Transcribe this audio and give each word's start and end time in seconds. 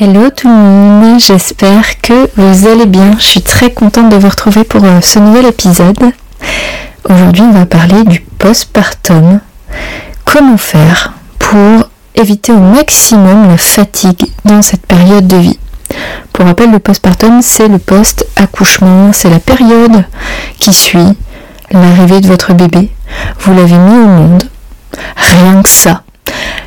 Hello 0.00 0.30
tout 0.30 0.46
le 0.46 0.54
monde, 0.54 1.18
j'espère 1.18 2.00
que 2.00 2.30
vous 2.36 2.68
allez 2.68 2.86
bien. 2.86 3.16
Je 3.18 3.24
suis 3.24 3.42
très 3.42 3.72
contente 3.72 4.10
de 4.10 4.16
vous 4.16 4.28
retrouver 4.28 4.62
pour 4.62 4.84
euh, 4.84 5.00
ce 5.00 5.18
nouvel 5.18 5.46
épisode. 5.46 5.98
Aujourd'hui, 7.10 7.42
on 7.42 7.50
va 7.50 7.66
parler 7.66 8.04
du 8.04 8.20
postpartum. 8.20 9.40
Comment 10.24 10.56
faire 10.56 11.14
pour 11.40 11.88
éviter 12.14 12.52
au 12.52 12.60
maximum 12.60 13.48
la 13.48 13.56
fatigue 13.56 14.24
dans 14.44 14.62
cette 14.62 14.86
période 14.86 15.26
de 15.26 15.34
vie? 15.34 15.58
Pour 16.32 16.46
rappel, 16.46 16.70
le 16.70 16.78
postpartum, 16.78 17.42
c'est 17.42 17.66
le 17.66 17.80
post-accouchement, 17.80 19.12
c'est 19.12 19.30
la 19.30 19.40
période 19.40 20.04
qui 20.60 20.72
suit 20.72 21.12
l'arrivée 21.72 22.20
de 22.20 22.28
votre 22.28 22.54
bébé. 22.54 22.92
Vous 23.40 23.52
l'avez 23.52 23.76
mis 23.76 23.98
au 23.98 24.06
monde, 24.06 24.44
rien 25.16 25.60
que 25.60 25.68
ça. 25.68 26.04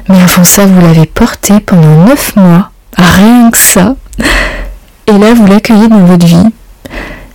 Mais 0.10 0.22
avant 0.22 0.44
ça, 0.44 0.66
vous 0.66 0.82
l'avez 0.82 1.06
porté 1.06 1.62
pendant 1.62 2.04
9 2.08 2.36
mois 2.36 2.71
Rien 2.98 3.52
que 3.52 3.58
ça. 3.58 3.96
Et 5.08 5.18
là, 5.18 5.34
vous 5.34 5.46
l'accueillez 5.46 5.88
dans 5.88 6.06
votre 6.06 6.26
vie. 6.26 6.50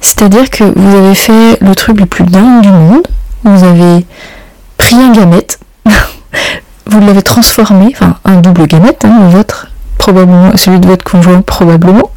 C'est-à-dire 0.00 0.50
que 0.50 0.64
vous 0.64 0.96
avez 0.96 1.14
fait 1.14 1.58
le 1.60 1.74
truc 1.74 1.98
le 1.98 2.06
plus 2.06 2.24
dingue 2.24 2.62
du 2.62 2.68
monde. 2.68 3.06
Vous 3.44 3.64
avez 3.64 4.06
pris 4.76 4.96
un 4.96 5.12
gamète, 5.12 5.58
vous 6.86 7.00
l'avez 7.00 7.22
transformé, 7.22 7.92
enfin 7.92 8.16
un 8.24 8.36
double 8.40 8.66
gamète, 8.66 9.04
hein, 9.04 9.28
votre, 9.30 9.68
probablement, 9.98 10.56
celui 10.56 10.80
de 10.80 10.86
votre 10.86 11.04
conjoint 11.04 11.40
probablement. 11.40 12.10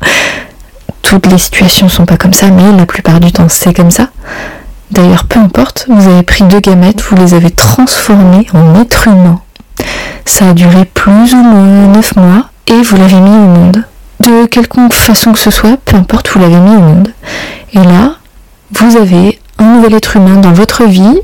Toutes 1.01 1.27
les 1.27 1.37
situations 1.37 1.89
sont 1.89 2.05
pas 2.05 2.17
comme 2.17 2.33
ça, 2.33 2.47
mais 2.47 2.71
la 2.77 2.85
plupart 2.85 3.19
du 3.19 3.31
temps 3.31 3.47
c'est 3.49 3.73
comme 3.73 3.91
ça. 3.91 4.09
D'ailleurs, 4.91 5.25
peu 5.25 5.39
importe, 5.39 5.85
vous 5.87 6.07
avez 6.07 6.23
pris 6.23 6.43
deux 6.45 6.59
gamètes, 6.59 7.01
vous 7.01 7.15
les 7.15 7.33
avez 7.35 7.51
transformés 7.51 8.47
en 8.53 8.79
être 8.81 9.07
humain. 9.07 9.39
Ça 10.25 10.49
a 10.49 10.53
duré 10.53 10.85
plus 10.85 11.33
ou 11.33 11.43
moins 11.43 11.87
9 11.87 12.15
mois, 12.15 12.48
et 12.69 12.81
vous 12.81 12.95
l'avez 12.95 13.19
mis 13.19 13.29
au 13.29 13.47
monde. 13.47 13.83
De 14.19 14.45
quelconque 14.45 14.93
façon 14.93 15.33
que 15.33 15.39
ce 15.39 15.51
soit, 15.51 15.77
peu 15.85 15.97
importe, 15.97 16.29
vous 16.29 16.39
l'avez 16.39 16.59
mis 16.59 16.75
au 16.75 16.79
monde. 16.79 17.09
Et 17.73 17.79
là, 17.79 18.15
vous 18.71 18.97
avez 18.97 19.39
un 19.57 19.75
nouvel 19.75 19.93
être 19.95 20.15
humain 20.15 20.37
dans 20.37 20.53
votre 20.53 20.83
vie 20.83 21.19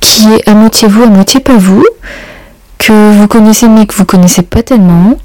qui 0.00 0.32
est 0.32 0.48
à 0.48 0.54
moitié 0.54 0.88
vous, 0.88 1.02
à 1.02 1.06
moitié 1.06 1.40
pas 1.40 1.56
vous, 1.56 1.84
que 2.78 3.12
vous 3.12 3.26
connaissez 3.26 3.68
mais 3.68 3.86
que 3.86 3.94
vous 3.94 4.04
connaissez 4.04 4.42
pas 4.42 4.62
tellement. 4.62 5.16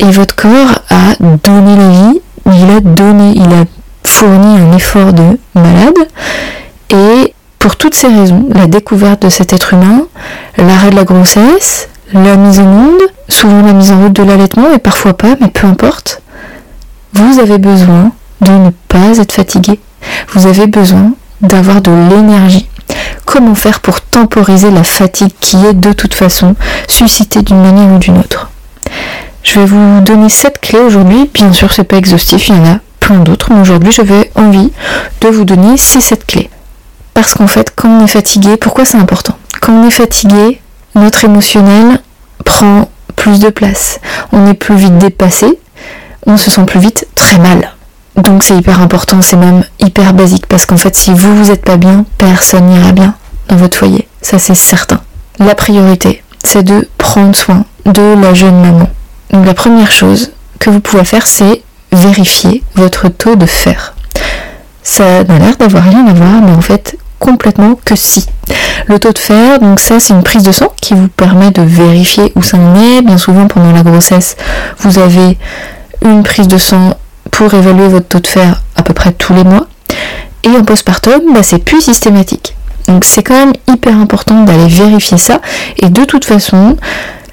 Et 0.00 0.10
votre 0.10 0.34
corps 0.34 0.80
a 0.90 1.14
donné 1.20 1.76
la 1.76 1.88
vie, 1.88 2.20
il 2.46 2.70
a 2.70 2.80
donné, 2.80 3.32
il 3.36 3.52
a 3.52 3.64
fourni 4.04 4.58
un 4.58 4.72
effort 4.76 5.12
de 5.12 5.38
malade. 5.54 6.08
Et 6.90 7.34
pour 7.58 7.76
toutes 7.76 7.94
ces 7.94 8.08
raisons, 8.08 8.48
la 8.54 8.66
découverte 8.66 9.22
de 9.22 9.28
cet 9.28 9.52
être 9.52 9.74
humain, 9.74 10.06
l'arrêt 10.56 10.90
de 10.90 10.96
la 10.96 11.04
grossesse, 11.04 11.88
la 12.12 12.36
mise 12.36 12.60
au 12.60 12.64
monde, 12.64 13.00
souvent 13.28 13.62
la 13.62 13.72
mise 13.72 13.90
en 13.90 14.00
route 14.02 14.12
de 14.12 14.22
l'allaitement 14.22 14.72
et 14.72 14.78
parfois 14.78 15.16
pas, 15.16 15.36
mais 15.40 15.48
peu 15.48 15.66
importe, 15.66 16.22
vous 17.12 17.40
avez 17.40 17.58
besoin 17.58 18.12
de 18.40 18.52
ne 18.52 18.70
pas 18.88 19.18
être 19.18 19.32
fatigué. 19.32 19.80
Vous 20.28 20.46
avez 20.46 20.66
besoin 20.66 21.12
d'avoir 21.40 21.80
de 21.80 21.90
l'énergie. 21.90 22.68
Comment 23.24 23.54
faire 23.54 23.80
pour 23.80 24.00
temporiser 24.00 24.70
la 24.70 24.84
fatigue 24.84 25.32
qui 25.40 25.56
est 25.66 25.74
de 25.74 25.92
toute 25.92 26.14
façon 26.14 26.54
suscitée 26.88 27.42
d'une 27.42 27.60
manière 27.60 27.92
ou 27.94 27.98
d'une 27.98 28.18
autre? 28.18 28.50
Je 29.42 29.60
vais 29.60 29.66
vous 29.66 30.00
donner 30.00 30.28
cette 30.28 30.60
clés 30.60 30.78
aujourd'hui. 30.78 31.30
Bien 31.32 31.52
sûr, 31.52 31.72
c'est 31.72 31.84
pas 31.84 31.96
exhaustif, 31.96 32.48
il 32.48 32.56
y 32.56 32.58
en 32.58 32.64
a 32.66 32.78
plein 33.00 33.18
d'autres, 33.18 33.52
mais 33.52 33.60
aujourd'hui, 33.60 33.92
j'avais 33.92 34.30
envie 34.34 34.72
de 35.20 35.28
vous 35.28 35.44
donner 35.44 35.76
ces 35.76 36.00
sept 36.00 36.26
clés. 36.26 36.50
Parce 37.14 37.34
qu'en 37.34 37.46
fait, 37.46 37.72
quand 37.74 37.88
on 37.88 38.04
est 38.04 38.08
fatigué, 38.08 38.56
pourquoi 38.56 38.84
c'est 38.84 38.98
important? 38.98 39.36
Quand 39.60 39.72
on 39.72 39.86
est 39.86 39.92
fatigué, 39.92 40.60
notre 40.96 41.24
émotionnel 41.24 42.00
prend 42.44 42.88
plus 43.14 43.38
de 43.38 43.50
place. 43.50 44.00
On 44.32 44.46
est 44.46 44.54
plus 44.54 44.76
vite 44.76 44.98
dépassé, 44.98 45.58
on 46.26 46.36
se 46.36 46.50
sent 46.50 46.64
plus 46.64 46.80
vite 46.80 47.06
très 47.14 47.38
mal. 47.38 47.72
Donc 48.16 48.42
c'est 48.42 48.56
hyper 48.56 48.80
important, 48.80 49.20
c'est 49.22 49.36
même 49.36 49.64
hyper 49.78 50.14
basique 50.14 50.46
parce 50.46 50.66
qu'en 50.66 50.76
fait 50.76 50.96
si 50.96 51.12
vous 51.12 51.36
vous 51.36 51.50
êtes 51.50 51.64
pas 51.64 51.76
bien, 51.76 52.04
personne 52.18 52.66
n'ira 52.66 52.92
bien 52.92 53.14
dans 53.48 53.56
votre 53.56 53.76
foyer, 53.76 54.08
ça 54.22 54.38
c'est 54.38 54.54
certain. 54.54 55.00
La 55.38 55.54
priorité, 55.54 56.22
c'est 56.42 56.62
de 56.62 56.88
prendre 56.96 57.36
soin 57.36 57.64
de 57.84 58.14
la 58.20 58.32
jeune 58.32 58.60
maman. 58.60 58.88
Donc 59.30 59.44
la 59.44 59.54
première 59.54 59.92
chose 59.92 60.32
que 60.58 60.70
vous 60.70 60.80
pouvez 60.80 61.04
faire, 61.04 61.26
c'est 61.26 61.62
vérifier 61.92 62.62
votre 62.74 63.08
taux 63.08 63.36
de 63.36 63.46
fer. 63.46 63.94
Ça 64.82 65.24
n'a 65.24 65.38
l'air 65.38 65.56
d'avoir 65.56 65.84
rien 65.84 66.06
à 66.06 66.12
voir, 66.14 66.40
mais 66.42 66.52
en 66.52 66.60
fait, 66.60 66.96
complètement 67.18 67.78
que 67.84 67.96
si. 67.96 68.26
Le 68.86 68.98
taux 68.98 69.12
de 69.12 69.18
fer, 69.18 69.58
donc 69.58 69.80
ça 69.80 69.98
c'est 70.00 70.14
une 70.14 70.22
prise 70.22 70.42
de 70.42 70.52
sang 70.52 70.72
qui 70.80 70.94
vous 70.94 71.08
permet 71.08 71.50
de 71.50 71.62
vérifier 71.62 72.32
où 72.36 72.42
ça 72.42 72.56
en 72.56 72.74
est. 72.76 73.02
Bien 73.02 73.18
souvent 73.18 73.46
pendant 73.46 73.72
la 73.72 73.82
grossesse, 73.82 74.36
vous 74.78 74.98
avez 74.98 75.38
une 76.04 76.22
prise 76.22 76.48
de 76.48 76.58
sang 76.58 76.94
pour 77.30 77.52
évaluer 77.54 77.88
votre 77.88 78.06
taux 78.06 78.20
de 78.20 78.26
fer 78.26 78.62
à 78.76 78.82
peu 78.82 78.94
près 78.94 79.12
tous 79.12 79.34
les 79.34 79.44
mois. 79.44 79.66
Et 80.44 80.50
en 80.50 80.62
postpartum, 80.62 81.34
bah, 81.34 81.42
c'est 81.42 81.58
plus 81.58 81.80
systématique. 81.80 82.54
Donc 82.86 83.04
c'est 83.04 83.22
quand 83.22 83.34
même 83.34 83.52
hyper 83.68 83.96
important 83.96 84.44
d'aller 84.44 84.68
vérifier 84.68 85.18
ça. 85.18 85.40
Et 85.78 85.88
de 85.88 86.04
toute 86.04 86.24
façon, 86.24 86.76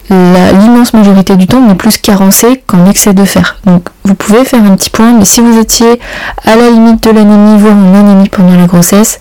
l'immense 0.09 0.93
majorité 0.93 1.35
du 1.35 1.47
temps, 1.47 1.61
on 1.65 1.71
est 1.71 1.75
plus 1.75 1.97
carencé 1.97 2.63
qu'en 2.65 2.89
excès 2.89 3.13
de 3.13 3.23
fer. 3.23 3.57
Donc 3.65 3.87
vous 4.03 4.15
pouvez 4.15 4.43
faire 4.45 4.63
un 4.63 4.75
petit 4.75 4.89
point, 4.89 5.13
mais 5.13 5.25
si 5.25 5.41
vous 5.41 5.59
étiez 5.59 5.99
à 6.43 6.55
la 6.55 6.69
limite 6.69 7.03
de 7.03 7.11
l'anémie, 7.11 7.59
voire 7.59 7.75
en 7.75 7.93
anémie 7.93 8.29
pendant 8.29 8.55
la 8.55 8.65
grossesse, 8.65 9.19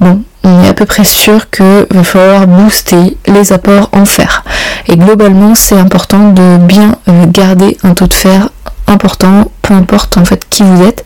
bon, 0.00 0.22
on 0.44 0.64
est 0.64 0.68
à 0.68 0.74
peu 0.74 0.86
près 0.86 1.04
sûr 1.04 1.50
qu'il 1.50 1.86
va 1.90 2.04
falloir 2.04 2.46
booster 2.46 3.16
les 3.26 3.52
apports 3.52 3.88
en 3.92 4.04
fer. 4.04 4.44
Et 4.88 4.96
globalement, 4.96 5.54
c'est 5.54 5.78
important 5.78 6.30
de 6.30 6.58
bien 6.58 6.96
euh, 7.08 7.26
garder 7.26 7.76
un 7.82 7.94
taux 7.94 8.06
de 8.06 8.14
fer 8.14 8.48
important, 8.86 9.50
peu 9.62 9.74
importe 9.74 10.16
en 10.16 10.24
fait 10.24 10.46
qui 10.48 10.62
vous 10.62 10.82
êtes. 10.84 11.04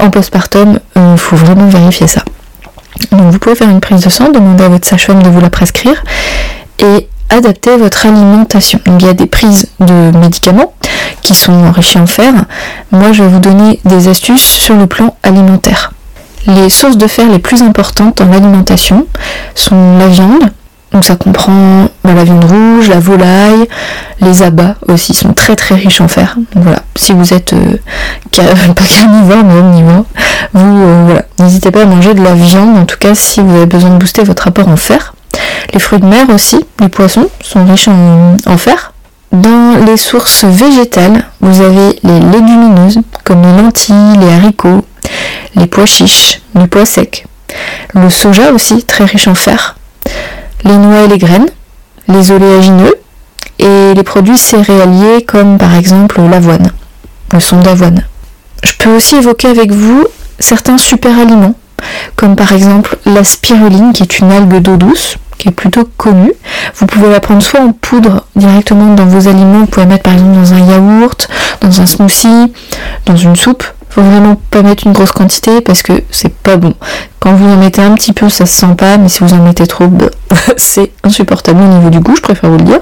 En 0.00 0.10
postpartum, 0.10 0.78
il 0.96 1.02
euh, 1.02 1.16
faut 1.16 1.36
vraiment 1.36 1.66
vérifier 1.66 2.06
ça. 2.06 2.22
Donc 3.12 3.32
vous 3.32 3.38
pouvez 3.38 3.54
faire 3.54 3.68
une 3.68 3.80
prise 3.80 4.02
de 4.02 4.08
sang, 4.08 4.30
demander 4.30 4.64
à 4.64 4.68
votre 4.68 4.86
sage-femme 4.86 5.22
de 5.22 5.28
vous 5.28 5.40
la 5.40 5.50
prescrire 5.50 6.02
et 6.78 7.08
adapter 7.30 7.76
votre 7.76 8.06
alimentation. 8.06 8.80
il 8.86 9.04
y 9.04 9.08
a 9.08 9.12
des 9.12 9.26
prises 9.26 9.66
de 9.80 10.16
médicaments 10.16 10.72
qui 11.22 11.34
sont 11.34 11.52
enrichis 11.52 11.98
en 11.98 12.06
fer. 12.06 12.32
Moi 12.90 13.12
je 13.12 13.22
vais 13.22 13.28
vous 13.28 13.40
donner 13.40 13.80
des 13.84 14.08
astuces 14.08 14.42
sur 14.42 14.74
le 14.76 14.86
plan 14.86 15.16
alimentaire. 15.22 15.92
Les 16.46 16.70
sources 16.70 16.96
de 16.96 17.06
fer 17.06 17.28
les 17.28 17.38
plus 17.38 17.62
importantes 17.62 18.20
en 18.20 18.32
alimentation 18.32 19.06
sont 19.54 19.98
la 19.98 20.08
viande, 20.08 20.50
donc 20.92 21.04
ça 21.04 21.16
comprend 21.16 21.88
bah, 22.02 22.14
la 22.14 22.24
viande 22.24 22.44
rouge, 22.44 22.88
la 22.88 22.98
volaille, 22.98 23.68
les 24.20 24.42
abats 24.42 24.76
aussi 24.88 25.12
sont 25.12 25.34
très 25.34 25.56
très 25.56 25.74
riches 25.74 26.00
en 26.00 26.08
fer. 26.08 26.36
Donc 26.54 26.64
voilà, 26.64 26.82
si 26.94 27.12
vous 27.12 27.34
êtes 27.34 27.52
euh, 27.52 27.76
pas 28.32 28.84
carnivore 28.84 29.44
mais 29.44 29.54
omnivore, 29.54 30.04
vous 30.54 30.82
euh, 30.82 31.02
voilà, 31.06 31.22
n'hésitez 31.38 31.70
pas 31.70 31.82
à 31.82 31.86
manger 31.86 32.14
de 32.14 32.22
la 32.22 32.34
viande, 32.34 32.78
en 32.78 32.84
tout 32.84 32.98
cas 32.98 33.14
si 33.14 33.40
vous 33.40 33.54
avez 33.54 33.66
besoin 33.66 33.90
de 33.90 33.98
booster 33.98 34.22
votre 34.22 34.48
apport 34.48 34.68
en 34.68 34.76
fer. 34.76 35.14
Les 35.74 35.80
fruits 35.80 36.00
de 36.00 36.06
mer 36.06 36.30
aussi, 36.30 36.64
les 36.80 36.88
poissons 36.88 37.28
sont 37.42 37.64
riches 37.66 37.88
en 37.88 38.56
fer. 38.56 38.92
Dans 39.30 39.84
les 39.84 39.98
sources 39.98 40.44
végétales, 40.44 41.26
vous 41.40 41.60
avez 41.60 41.98
les 42.02 42.20
légumineuses 42.20 43.00
comme 43.24 43.42
les 43.42 43.62
lentilles, 43.62 44.16
les 44.18 44.32
haricots, 44.32 44.84
les 45.58 45.66
pois 45.66 45.86
chiches, 45.86 46.40
les 46.54 46.66
pois 46.66 46.86
secs. 46.86 47.26
Le 47.94 48.10
soja 48.10 48.52
aussi, 48.52 48.84
très 48.84 49.04
riche 49.04 49.28
en 49.28 49.34
fer. 49.34 49.76
Les 50.64 50.76
noix 50.76 51.02
et 51.02 51.08
les 51.08 51.18
graines, 51.18 51.48
les 52.08 52.30
oléagineux 52.30 52.94
et 53.58 53.94
les 53.94 54.02
produits 54.02 54.38
céréaliers 54.38 55.22
comme 55.22 55.58
par 55.58 55.74
exemple 55.74 56.20
l'avoine, 56.22 56.72
le 57.32 57.40
son 57.40 57.60
d'avoine. 57.60 58.04
Je 58.62 58.72
peux 58.78 58.94
aussi 58.94 59.16
évoquer 59.16 59.48
avec 59.48 59.72
vous 59.72 60.06
certains 60.38 60.78
super 60.78 61.18
aliments, 61.18 61.54
comme 62.16 62.36
par 62.36 62.52
exemple 62.52 62.96
la 63.04 63.24
spiruline 63.24 63.92
qui 63.92 64.02
est 64.02 64.18
une 64.18 64.32
algue 64.32 64.60
d'eau 64.60 64.76
douce, 64.76 65.16
qui 65.38 65.48
est 65.48 65.52
plutôt 65.52 65.88
connue. 65.96 66.32
Vous 66.76 66.86
pouvez 66.86 67.10
la 67.10 67.20
prendre 67.20 67.42
soit 67.42 67.60
en 67.60 67.72
poudre 67.72 68.26
directement 68.36 68.94
dans 68.94 69.06
vos 69.06 69.28
aliments, 69.28 69.60
vous 69.60 69.66
pouvez 69.66 69.86
mettre 69.86 70.02
par 70.02 70.14
exemple 70.14 70.34
dans 70.34 70.52
un 70.52 70.60
yaourt, 70.60 71.28
dans 71.60 71.80
un 71.80 71.86
smoothie, 71.86 72.52
dans 73.06 73.16
une 73.16 73.36
soupe. 73.36 73.64
Faut 73.90 74.02
vraiment 74.02 74.36
pas 74.50 74.62
mettre 74.62 74.86
une 74.86 74.92
grosse 74.92 75.12
quantité 75.12 75.60
parce 75.60 75.82
que 75.82 75.92
c'est 76.10 76.32
pas 76.32 76.56
bon. 76.56 76.74
Quand 77.20 77.34
vous 77.34 77.48
en 77.48 77.56
mettez 77.56 77.82
un 77.82 77.94
petit 77.94 78.12
peu, 78.12 78.28
ça 78.28 78.44
se 78.46 78.52
sent 78.52 78.74
pas, 78.76 78.98
mais 78.98 79.08
si 79.08 79.24
vous 79.24 79.32
en 79.32 79.42
mettez 79.42 79.66
trop, 79.66 79.86
bah, 79.88 80.06
c'est 80.56 80.92
insupportable 81.04 81.60
au 81.60 81.66
niveau 81.66 81.90
du 81.90 82.00
goût, 82.00 82.14
je 82.16 82.22
préfère 82.22 82.50
vous 82.50 82.58
le 82.58 82.64
dire. 82.64 82.80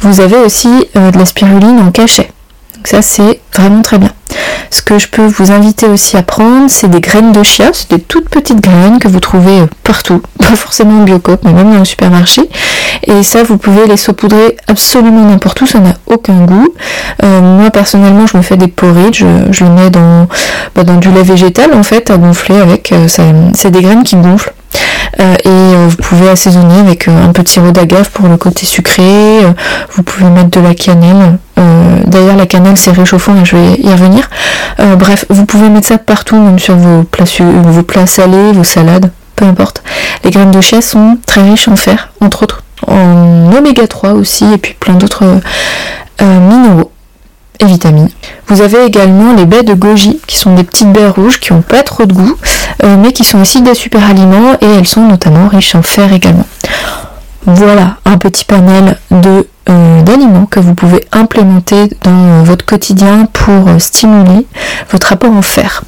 Vous 0.00 0.20
avez 0.20 0.38
aussi 0.38 0.88
euh, 0.96 1.10
de 1.10 1.18
la 1.18 1.26
spiruline 1.26 1.78
en 1.78 1.90
cachet. 1.92 2.31
Donc 2.82 2.88
ça 2.88 3.00
c'est 3.00 3.38
vraiment 3.54 3.80
très 3.82 3.98
bien. 3.98 4.10
Ce 4.70 4.82
que 4.82 4.98
je 4.98 5.06
peux 5.06 5.24
vous 5.24 5.52
inviter 5.52 5.86
aussi 5.86 6.16
à 6.16 6.24
prendre, 6.24 6.68
c'est 6.68 6.88
des 6.88 7.00
graines 7.00 7.30
de 7.30 7.44
chia, 7.44 7.70
c'est 7.72 7.90
des 7.92 8.00
toutes 8.00 8.28
petites 8.28 8.60
graines 8.60 8.98
que 8.98 9.06
vous 9.06 9.20
trouvez 9.20 9.66
partout, 9.84 10.20
pas 10.38 10.56
forcément 10.56 11.02
en 11.02 11.04
biocoop, 11.04 11.44
mais 11.44 11.52
même 11.52 11.70
dans 11.70 11.78
le 11.78 11.84
supermarché. 11.84 12.42
Et 13.06 13.22
ça, 13.22 13.44
vous 13.44 13.56
pouvez 13.56 13.86
les 13.86 13.96
saupoudrer 13.96 14.56
absolument 14.66 15.24
n'importe 15.26 15.60
où, 15.60 15.66
ça 15.68 15.78
n'a 15.78 15.94
aucun 16.06 16.44
goût. 16.44 16.74
Euh, 17.22 17.40
moi 17.40 17.70
personnellement, 17.70 18.26
je 18.26 18.36
me 18.36 18.42
fais 18.42 18.56
des 18.56 18.66
porridge, 18.66 19.24
je, 19.52 19.64
les 19.64 19.70
mets 19.70 19.90
dans, 19.90 20.26
bah, 20.74 20.82
dans 20.82 20.96
du 20.96 21.12
lait 21.12 21.22
végétal 21.22 21.74
en 21.74 21.84
fait, 21.84 22.10
à 22.10 22.16
gonfler 22.16 22.56
avec. 22.56 22.90
Euh, 22.90 23.06
c'est 23.54 23.70
des 23.70 23.80
graines 23.80 24.02
qui 24.02 24.16
gonflent. 24.16 24.54
Et 25.18 25.74
vous 25.88 25.96
pouvez 25.96 26.28
assaisonner 26.30 26.78
avec 26.80 27.08
un 27.08 27.32
petit 27.32 27.54
sirop 27.54 27.70
d'agave 27.70 28.10
pour 28.10 28.28
le 28.28 28.36
côté 28.36 28.66
sucré. 28.66 29.40
vous 29.90 30.02
pouvez 30.02 30.28
mettre 30.30 30.50
de 30.50 30.60
la 30.60 30.74
cannelle. 30.74 31.38
D'ailleurs, 32.06 32.36
la 32.36 32.46
cannelle 32.46 32.76
c'est 32.76 32.92
réchauffant 32.92 33.34
et 33.40 33.44
je 33.44 33.56
vais 33.56 33.80
y 33.80 33.90
revenir. 33.90 34.28
bref, 34.78 35.24
vous 35.28 35.46
pouvez 35.46 35.68
mettre 35.68 35.88
ça 35.88 35.98
partout, 35.98 36.36
même 36.36 36.58
sur 36.58 36.76
vos 36.76 37.04
plats, 37.04 37.24
vos 37.40 37.82
plats 37.82 38.06
salés, 38.06 38.52
vos 38.52 38.64
salades, 38.64 39.10
peu 39.36 39.44
importe. 39.44 39.82
Les 40.24 40.30
graines 40.30 40.50
de 40.50 40.60
chia 40.60 40.80
sont 40.80 41.18
très 41.26 41.42
riches 41.42 41.68
en 41.68 41.76
fer, 41.76 42.10
entre 42.20 42.42
autres 42.44 42.62
en 42.86 43.52
oméga 43.56 43.86
3 43.86 44.12
aussi, 44.12 44.44
et 44.52 44.58
puis 44.58 44.74
plein 44.74 44.94
d'autres 44.94 45.40
euh, 46.22 46.40
minéraux 46.40 46.90
et 47.60 47.64
vitamines. 47.64 48.10
Vous 48.48 48.60
avez 48.60 48.84
également 48.84 49.34
les 49.34 49.46
baies 49.46 49.62
de 49.62 49.74
goji, 49.74 50.20
qui 50.26 50.36
sont 50.36 50.54
des 50.54 50.64
petites 50.64 50.92
baies 50.92 51.08
rouges 51.08 51.40
qui 51.40 51.52
n'ont 51.52 51.62
pas 51.62 51.82
trop 51.82 52.06
de 52.06 52.12
goût, 52.12 52.34
euh, 52.34 52.61
mais 52.82 53.12
qui 53.12 53.24
sont 53.24 53.40
aussi 53.40 53.62
des 53.62 53.74
super 53.74 54.08
aliments 54.08 54.54
et 54.60 54.66
elles 54.66 54.86
sont 54.86 55.06
notamment 55.06 55.48
riches 55.48 55.74
en 55.74 55.82
fer 55.82 56.12
également. 56.12 56.46
Voilà 57.46 57.96
un 58.04 58.18
petit 58.18 58.44
panel 58.44 58.98
de 59.10 59.46
euh, 59.68 60.02
d'aliments 60.02 60.46
que 60.46 60.60
vous 60.60 60.74
pouvez 60.74 61.04
implémenter 61.12 61.88
dans 62.02 62.42
votre 62.42 62.64
quotidien 62.64 63.26
pour 63.32 63.68
stimuler 63.78 64.46
votre 64.90 65.08
rapport 65.08 65.32
en 65.32 65.42
fer. 65.42 65.82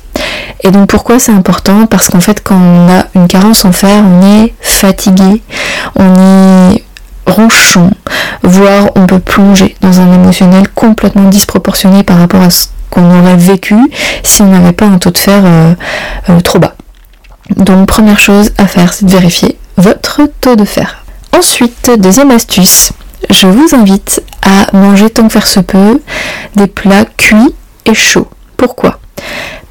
Et 0.62 0.70
donc 0.70 0.88
pourquoi 0.88 1.18
c'est 1.18 1.32
important? 1.32 1.86
Parce 1.86 2.08
qu'en 2.08 2.20
fait 2.20 2.42
quand 2.42 2.56
on 2.56 2.88
a 2.88 3.04
une 3.14 3.28
carence 3.28 3.64
en 3.64 3.72
fer, 3.72 4.02
on 4.02 4.22
est 4.22 4.54
fatigué, 4.60 5.42
on 5.96 6.72
est 6.72 6.84
ronchon, 7.26 7.90
voire 8.42 8.90
on 8.96 9.06
peut 9.06 9.18
plonger 9.18 9.76
dans 9.80 10.00
un 10.00 10.12
émotionnel 10.12 10.68
complètement 10.68 11.28
disproportionné 11.28 12.02
par 12.02 12.18
rapport 12.18 12.42
à 12.42 12.50
ce 12.50 12.66
qu'on 12.90 13.20
aurait 13.20 13.36
vécu 13.36 13.76
si 14.22 14.42
on 14.42 14.46
n'avait 14.46 14.72
pas 14.72 14.86
un 14.86 14.98
taux 14.98 15.10
de 15.10 15.18
fer 15.18 15.42
euh, 15.44 15.74
euh, 16.30 16.40
trop 16.40 16.58
bas. 16.58 16.74
Donc 17.50 17.86
première 17.86 18.18
chose 18.18 18.52
à 18.58 18.66
faire, 18.66 18.92
c'est 18.92 19.04
de 19.06 19.10
vérifier 19.10 19.58
votre 19.76 20.22
taux 20.40 20.56
de 20.56 20.64
fer. 20.64 21.04
Ensuite, 21.36 21.90
deuxième 21.98 22.30
astuce, 22.30 22.92
je 23.30 23.46
vous 23.46 23.74
invite 23.74 24.22
à 24.42 24.74
manger 24.76 25.10
tant 25.10 25.26
que 25.26 25.32
faire 25.32 25.46
se 25.46 25.60
peut 25.60 26.00
des 26.56 26.66
plats 26.66 27.04
cuits 27.04 27.54
et 27.86 27.94
chauds. 27.94 28.28
Pourquoi? 28.56 28.98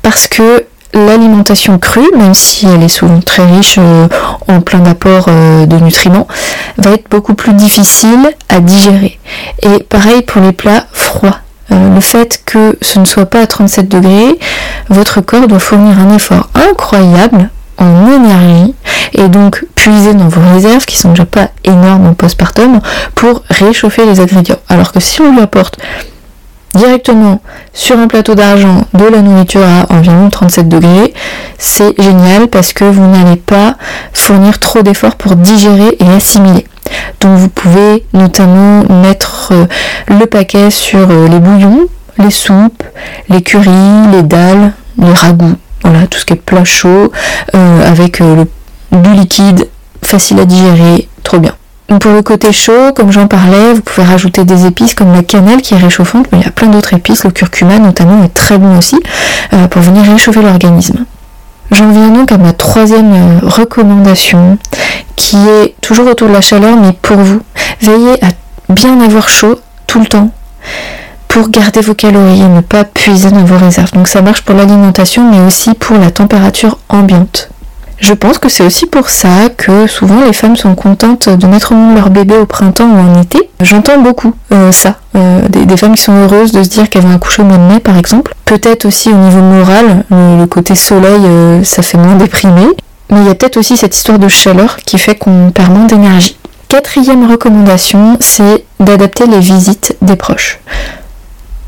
Parce 0.02 0.28
que 0.28 0.66
l'alimentation 0.94 1.80
crue, 1.80 2.10
même 2.16 2.34
si 2.34 2.68
elle 2.68 2.84
est 2.84 2.90
souvent 2.90 3.20
très 3.20 3.46
riche 3.46 3.75
euh, 3.80 4.08
en 4.48 4.62
plein 4.62 4.80
d'apports 4.80 5.25
euh, 5.28 5.66
de 5.66 5.78
nutriments, 5.78 6.28
va 6.78 6.92
être 6.92 7.10
beaucoup 7.10 7.34
plus 7.34 7.54
difficile 7.54 8.34
à 8.50 8.60
digérer. 8.60 9.20
Et 9.64 9.84
pareil 9.84 10.22
pour 10.22 10.42
les 10.42 10.52
plats 10.52 10.86
froids. 10.92 11.40
Euh, 11.72 11.96
le 11.96 12.02
fait 12.02 12.42
que 12.46 12.78
ce 12.81 13.00
ne 13.00 13.06
soit 13.06 13.25
pas 13.25 13.42
à 13.42 13.48
37 13.48 13.88
degrés, 13.88 14.38
votre 14.90 15.22
corps 15.22 15.48
doit 15.48 15.60
fournir 15.60 15.98
un 16.00 16.16
effort 16.16 16.50
incroyable 16.54 17.50
énergie 17.85 18.74
et 19.13 19.27
donc 19.27 19.65
puiser 19.75 20.13
dans 20.13 20.27
vos 20.27 20.41
réserves 20.53 20.85
qui 20.85 20.97
sont 20.97 21.09
déjà 21.09 21.25
pas 21.25 21.50
énormes 21.63 22.07
en 22.07 22.13
postpartum 22.13 22.80
pour 23.15 23.44
réchauffer 23.50 24.06
les 24.06 24.19
ingrédients. 24.19 24.59
Alors 24.69 24.91
que 24.91 25.00
si 25.00 25.21
on 25.21 25.31
lui 25.31 25.41
apporte 25.41 25.77
directement 26.74 27.41
sur 27.74 27.97
un 28.00 28.07
plateau 28.07 28.35
d'argent 28.35 28.85
de 28.94 29.06
la 29.06 29.21
nourriture 29.21 29.62
à 29.62 29.94
environ 29.94 30.30
37 30.30 30.68
degrés, 30.68 31.13
c'est 31.57 32.00
génial 32.01 32.47
parce 32.47 32.74
que 32.74 32.85
vous 32.85 33.06
n'allez 33.06 33.35
pas 33.35 33.75
fournir 34.12 34.59
trop 34.59 34.81
d'efforts 34.81 35.15
pour 35.15 35.36
digérer 35.36 35.95
et 36.00 36.09
assimiler. 36.09 36.65
Donc 37.21 37.38
vous 37.38 37.50
pouvez 37.50 38.06
notamment 38.13 38.83
mettre 39.01 39.50
euh, 39.51 39.65
le 40.07 40.25
paquet 40.25 40.69
sur 40.69 41.09
euh, 41.09 41.27
les 41.27 41.39
bouillons, 41.39 41.88
les 42.18 42.31
soupes, 42.31 42.83
les 43.29 43.41
currys, 43.41 44.07
les 44.12 44.24
dalles, 44.24 44.74
les 45.00 45.13
ragoûts, 45.13 45.56
voilà, 45.83 46.07
tout 46.07 46.18
ce 46.19 46.25
qui 46.25 46.33
est 46.33 46.38
plat 46.38 46.63
chaud, 46.63 47.12
euh, 47.56 47.91
avec 47.91 48.21
du 48.21 49.13
liquide, 49.13 49.68
facile 50.03 50.39
à 50.39 50.45
digérer, 50.45 51.07
trop 51.24 51.39
bien 51.39 51.53
pour 52.00 52.12
le 52.12 52.21
côté 52.21 52.51
chaud, 52.51 52.91
comme 52.95 53.12
j'en 53.12 53.27
parlais, 53.27 53.74
vous 53.74 53.81
pouvez 53.81 54.06
rajouter 54.06 54.45
des 54.45 54.65
épices 54.65 54.94
comme 54.94 55.13
la 55.13 55.24
cannelle 55.24 55.62
qui 55.62 55.74
est 55.74 55.77
réchauffante, 55.77 56.27
mais 56.31 56.39
il 56.39 56.44
y 56.44 56.47
a 56.47 56.51
plein 56.51 56.68
d'autres 56.68 56.94
épices, 56.94 57.24
le 57.24 57.31
curcuma 57.31 57.80
notamment 57.80 58.24
est 58.24 58.33
très 58.33 58.57
bon 58.57 58.77
aussi 58.77 58.97
euh, 59.53 59.68
pour 59.68 59.81
venir 59.81 60.03
réchauffer 60.03 60.41
l'organisme. 60.41 61.06
J'en 61.71 61.89
viens 61.91 62.09
donc 62.09 62.31
à 62.31 62.38
ma 62.38 62.53
troisième 62.53 63.13
euh, 63.13 63.39
recommandation 63.44 64.57
qui 65.15 65.38
est 65.38 65.75
toujours 65.81 66.07
autour 66.07 66.27
de 66.27 66.33
la 66.33 66.41
chaleur 66.41 66.75
mais 66.77 66.94
pour 66.94 67.18
vous. 67.18 67.41
Veillez 67.81 68.24
à 68.24 68.29
bien 68.69 69.00
avoir 69.01 69.29
chaud 69.29 69.59
tout 69.88 70.00
le 70.00 70.06
temps 70.06 70.31
pour 71.33 71.50
garder 71.50 71.81
vos 71.81 71.95
calories 71.95 72.44
et 72.44 72.47
ne 72.47 72.62
pas 72.62 72.83
puiser 72.83 73.31
dans 73.31 73.44
vos 73.44 73.57
réserves. 73.57 73.91
Donc 73.94 74.07
ça 74.07 74.21
marche 74.21 74.44
pour 74.44 74.53
l'alimentation 74.53 75.31
mais 75.31 75.39
aussi 75.39 75.74
pour 75.74 75.97
la 75.97 76.12
température 76.12 76.77
ambiante. 76.89 77.50
Je 77.97 78.13
pense 78.13 78.38
que 78.38 78.50
c'est 78.50 78.63
aussi 78.63 78.85
pour 78.85 79.09
ça 79.09 79.50
que 79.57 79.88
souvent 79.88 80.24
les 80.24 80.33
femmes 80.33 80.56
sont 80.56 80.75
contentes 80.75 81.30
de 81.30 81.47
mettre 81.47 81.71
au 81.71 81.75
monde 81.75 81.95
leur 81.95 82.12
bébé 82.12 82.38
au 82.38 82.45
printemps 82.45 82.88
ou 82.88 83.00
en 83.00 83.19
été. 83.19 83.50
J'entends 83.62 84.00
beaucoup 84.00 84.35
euh, 84.51 84.71
ça, 84.71 84.97
euh, 85.15 85.47
des, 85.50 85.75
femmes 85.75 85.95
qui 85.95 86.03
sont 86.03 86.13
heureuses 86.13 86.51
de 86.51 86.62
se 86.62 86.69
dire 86.69 86.88
qu'elles 86.88 87.01
vont 87.01 87.15
accoucher 87.15 87.41
au 87.41 87.45
mois 87.45 87.57
de 87.57 87.63
mai 87.63 87.79
par 87.79 87.97
exemple. 87.97 88.36
Peut-être 88.45 88.86
aussi 88.86 89.09
au 89.09 89.15
niveau 89.15 89.41
moral, 89.41 90.06
le, 90.12 90.45
côté 90.45 90.75
soleil, 90.75 91.21
euh, 91.25 91.63
ça 91.63 91.81
fait 91.81 91.97
moins 91.97 92.15
déprimé. 92.15 92.68
Mais 93.09 93.21
il 93.21 93.25
y 93.25 93.29
a 93.29 93.33
peut-être 93.33 93.57
aussi 93.57 93.75
cette 93.75 93.95
histoire 93.95 94.19
de 94.19 94.27
chaleur 94.27 94.77
qui 94.86 95.00
fait 95.00 95.15
qu'on 95.15 95.50
perd 95.50 95.71
moins 95.71 95.86
d'énergie. 95.86 96.38
Quatrième 96.68 97.27
recommandation, 97.29 98.18
c'est 98.19 98.65
d'adapter 98.79 99.25
les 99.25 99.39
visites 99.39 99.97
des 100.03 100.15
proches. 100.15 100.59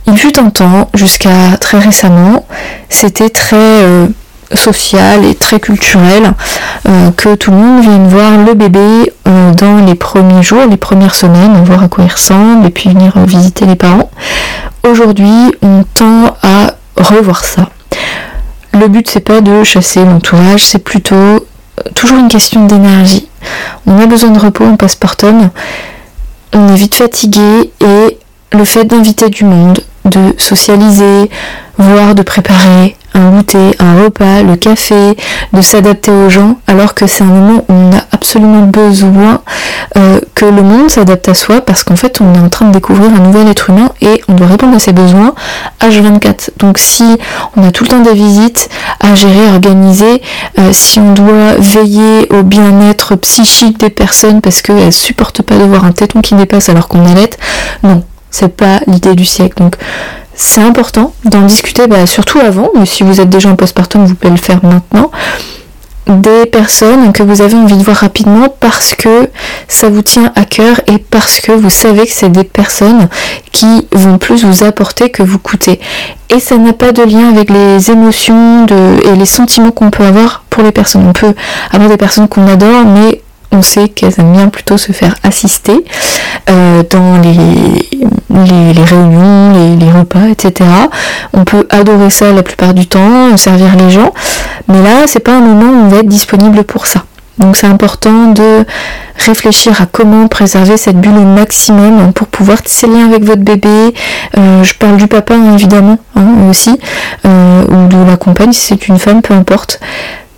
Il 0.07 0.17
fut 0.17 0.39
un 0.39 0.49
temps, 0.49 0.89
jusqu'à 0.93 1.57
très 1.59 1.79
récemment, 1.79 2.45
c'était 2.89 3.29
très 3.29 4.07
social 4.53 5.25
et 5.25 5.35
très 5.35 5.59
culturel 5.59 6.33
euh, 6.87 7.11
que 7.11 7.35
tout 7.35 7.51
le 7.51 7.57
monde 7.57 7.81
vienne 7.81 8.07
voir 8.07 8.37
le 8.37 8.53
bébé 8.53 9.11
euh, 9.27 9.53
dans 9.53 9.85
les 9.85 9.95
premiers 9.95 10.43
jours, 10.43 10.65
les 10.69 10.77
premières 10.77 11.15
semaines, 11.15 11.63
voir 11.63 11.83
à 11.83 11.87
quoi 11.87 12.03
il 12.03 12.11
ressemble 12.11 12.65
et 12.65 12.69
puis 12.69 12.89
venir 12.89 13.13
visiter 13.25 13.65
les 13.65 13.75
parents. 13.75 14.09
Aujourd'hui, 14.83 15.53
on 15.61 15.83
tend 15.93 16.35
à 16.43 16.75
revoir 16.95 17.43
ça. 17.43 17.69
Le 18.73 18.87
but 18.87 19.09
c'est 19.09 19.21
pas 19.21 19.41
de 19.41 19.63
chasser 19.63 20.03
l'entourage, 20.03 20.63
c'est 20.63 20.79
plutôt 20.79 21.15
euh, 21.15 21.39
toujours 21.95 22.19
une 22.19 22.27
question 22.27 22.65
d'énergie. 22.65 23.29
On 23.87 23.99
a 23.99 24.05
besoin 24.05 24.31
de 24.31 24.39
repos 24.39 24.65
en 24.65 24.75
postpartum, 24.75 25.49
on 26.53 26.67
est 26.69 26.75
vite 26.75 26.95
fatigué 26.95 27.71
et 27.79 28.17
le 28.51 28.65
fait 28.65 28.85
d'inviter 28.85 29.29
du 29.29 29.43
monde, 29.43 29.79
de 30.05 30.33
socialiser, 30.37 31.29
voire 31.77 32.15
de 32.15 32.21
préparer 32.21 32.95
un 33.15 33.31
goûter, 33.31 33.75
un 33.79 34.03
repas, 34.03 34.43
le 34.43 34.55
café, 34.55 35.15
de 35.53 35.61
s'adapter 35.61 36.11
aux 36.11 36.29
gens, 36.29 36.57
alors 36.67 36.93
que 36.93 37.07
c'est 37.07 37.23
un 37.23 37.27
moment 37.27 37.65
où 37.69 37.73
on 37.73 37.91
a 37.95 38.01
absolument 38.11 38.63
besoin 38.63 39.41
euh, 39.97 40.19
que 40.35 40.45
le 40.45 40.61
monde 40.61 40.89
s'adapte 40.89 41.29
à 41.29 41.33
soi, 41.33 41.61
parce 41.61 41.83
qu'en 41.83 41.95
fait 41.95 42.19
on 42.19 42.33
est 42.33 42.39
en 42.39 42.49
train 42.49 42.67
de 42.67 42.73
découvrir 42.73 43.09
un 43.09 43.23
nouvel 43.23 43.47
être 43.47 43.69
humain 43.69 43.89
et 44.01 44.21
on 44.27 44.33
doit 44.33 44.47
répondre 44.47 44.75
à 44.75 44.79
ses 44.79 44.91
besoins 44.91 45.33
H24. 45.81 46.49
Donc 46.57 46.77
si 46.77 47.17
on 47.55 47.65
a 47.65 47.71
tout 47.71 47.85
le 47.85 47.89
temps 47.89 48.01
des 48.01 48.13
visites 48.13 48.69
à 48.99 49.15
gérer, 49.15 49.47
à 49.47 49.53
organiser, 49.53 50.21
euh, 50.59 50.73
si 50.73 50.99
on 50.99 51.13
doit 51.13 51.55
veiller 51.57 52.27
au 52.33 52.43
bien-être 52.43 53.15
psychique 53.15 53.79
des 53.79 53.89
personnes 53.89 54.41
parce 54.41 54.61
qu'elles 54.61 54.91
supportent 54.91 55.41
pas 55.41 55.57
de 55.57 55.63
voir 55.63 55.85
un 55.85 55.93
téton 55.93 56.19
qui 56.19 56.35
dépasse 56.35 56.67
alors 56.67 56.89
qu'on 56.89 57.05
allait, 57.05 57.29
non, 57.83 58.03
c'est 58.35 58.49
pas 58.49 58.79
l'idée 58.87 59.15
du 59.15 59.25
siècle. 59.25 59.55
Donc 59.57 59.75
c'est 60.33 60.61
important 60.61 61.13
d'en 61.23 61.41
discuter, 61.41 61.87
bah, 61.87 62.05
surtout 62.05 62.39
avant, 62.39 62.69
mais 62.77 62.85
si 62.85 63.03
vous 63.03 63.21
êtes 63.21 63.29
déjà 63.29 63.49
en 63.49 63.55
postpartum, 63.55 64.05
vous 64.05 64.15
pouvez 64.15 64.31
le 64.31 64.39
faire 64.39 64.59
maintenant, 64.63 65.09
des 66.07 66.45
personnes 66.45 67.13
que 67.13 67.23
vous 67.23 67.41
avez 67.41 67.55
envie 67.55 67.77
de 67.77 67.83
voir 67.83 67.97
rapidement 67.97 68.47
parce 68.59 68.93
que 68.93 69.29
ça 69.67 69.89
vous 69.89 70.03
tient 70.03 70.31
à 70.35 70.43
cœur 70.45 70.79
et 70.85 70.99
parce 70.99 71.39
que 71.39 71.51
vous 71.51 71.71
savez 71.71 72.05
que 72.05 72.11
c'est 72.11 72.29
des 72.29 72.43
personnes 72.43 73.07
qui 73.51 73.87
vont 73.91 74.19
plus 74.19 74.43
vous 74.43 74.63
apporter 74.63 75.09
que 75.09 75.23
vous 75.23 75.39
coûter. 75.39 75.79
Et 76.29 76.39
ça 76.39 76.57
n'a 76.57 76.73
pas 76.73 76.91
de 76.91 77.01
lien 77.01 77.29
avec 77.29 77.49
les 77.49 77.89
émotions 77.89 78.67
et 78.67 79.15
les 79.15 79.25
sentiments 79.25 79.71
qu'on 79.71 79.89
peut 79.89 80.03
avoir 80.03 80.43
pour 80.49 80.61
les 80.61 80.71
personnes. 80.71 81.07
On 81.07 81.13
peut 81.13 81.33
avoir 81.71 81.89
des 81.89 81.97
personnes 81.97 82.27
qu'on 82.27 82.47
adore, 82.47 82.85
mais 82.85 83.21
on 83.55 83.61
sait 83.61 83.89
qu'elles 83.89 84.19
aiment 84.19 84.33
bien 84.33 84.49
plutôt 84.49 84.77
se 84.77 84.91
faire 84.91 85.15
assister 85.23 85.83
euh, 86.49 86.83
dans 86.89 87.21
les, 87.21 88.83
réunions, 88.83 89.77
les, 89.79 89.91
repas, 89.91 90.27
etc. 90.29 90.69
On 91.33 91.43
peut 91.43 91.65
adorer 91.69 92.09
ça 92.09 92.31
la 92.31 92.43
plupart 92.43 92.73
du 92.73 92.87
temps, 92.87 93.35
servir 93.37 93.75
les 93.77 93.89
gens, 93.89 94.13
mais 94.67 94.81
là 94.81 95.07
c'est 95.07 95.19
pas 95.19 95.33
un 95.33 95.41
moment 95.41 95.71
où 95.71 95.85
on 95.85 95.87
va 95.87 95.97
être 95.97 96.07
disponible 96.07 96.63
pour 96.63 96.85
ça. 96.85 97.03
Donc 97.37 97.57
c'est 97.57 97.67
important 97.67 98.31
de 98.31 98.65
réfléchir 99.17 99.81
à 99.81 99.85
comment 99.85 100.27
préserver 100.27 100.77
cette 100.77 100.99
bulle 100.99 101.17
au 101.17 101.25
maximum 101.25 102.13
pour 102.13 102.27
pouvoir 102.27 102.61
tisser 102.61 102.87
lien 102.87 103.05
avec 103.05 103.23
votre 103.23 103.41
bébé. 103.41 103.93
Euh, 104.37 104.63
je 104.63 104.73
parle 104.75 104.97
du 104.97 105.07
papa 105.07 105.33
hein, 105.33 105.53
évidemment 105.53 105.97
hein, 106.15 106.49
aussi, 106.49 106.79
euh, 107.25 107.65
ou 107.67 107.87
de 107.87 108.09
la 108.09 108.15
compagne 108.15 108.53
si 108.53 108.61
c'est 108.61 108.87
une 108.87 108.99
femme, 108.99 109.21
peu 109.21 109.33
importe. 109.33 109.79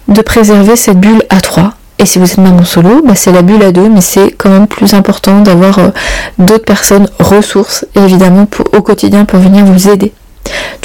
De 0.08 0.22
préserver 0.22 0.76
cette 0.76 1.00
bulle 1.00 1.22
à 1.30 1.42
trois. 1.42 1.74
Et 2.00 2.06
si 2.06 2.20
vous 2.20 2.32
êtes 2.32 2.38
maman 2.38 2.63
solo, 2.63 3.01
bah, 3.04 3.16
c'est 3.16 3.32
la 3.32 3.42
bulle 3.42 3.63
à 3.63 3.72
deux, 3.72 3.89
mais 3.89 4.01
c'est 4.01 4.32
quand 4.32 4.50
même 4.50 4.68
plus 4.68 4.94
important 4.94 5.42
d'avoir 5.42 5.80
euh, 5.80 5.89
d'autres 6.38 6.66
personnes 6.66 7.08
ressources, 7.20 7.86
évidemment, 7.96 8.48
au 8.74 8.82
quotidien 8.82 9.25
pour 9.25 9.39
venir 9.39 9.66
vous 9.66 9.89
aider. 9.89 10.13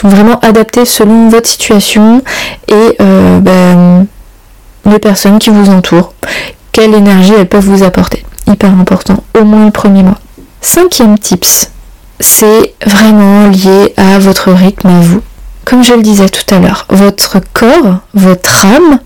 Donc 0.03 0.13
vraiment 0.13 0.41
adapter 0.41 0.85
selon 0.85 1.29
votre 1.29 1.49
situation 1.49 2.23
et 2.67 2.97
ben, 2.99 4.07
les 4.91 4.99
personnes 4.99 5.39
qui 5.39 5.51
vous 5.51 5.71
entourent, 5.71 6.15
quelle 6.73 6.95
énergie 6.95 7.35
elles 7.39 7.49
peuvent 7.49 7.65
vous 7.65 7.85
apporter. 7.85 8.25
Hyper 8.47 8.71
important, 8.71 9.23
au 9.39 9.45
moins 9.45 9.67
le 9.67 9.71
premier 9.71 10.03
mois. 10.03 10.19
Cinquième 10.61 11.19
tips, 11.19 11.71
c'est 12.21 12.75
vraiment 12.85 13.49
lié 13.49 13.95
à 13.97 14.19
votre 14.19 14.51
rythme 14.53 14.89
à 14.89 15.01
vous. 15.01 15.21
Comme 15.65 15.85
je 15.85 15.95
le 15.95 16.03
disais 16.03 16.29
tout 16.29 16.55
à 16.55 16.59
l'heure, 16.59 16.87
votre 16.89 17.39
corps, 17.53 17.99
votre 18.15 18.67
âme, 18.67 18.99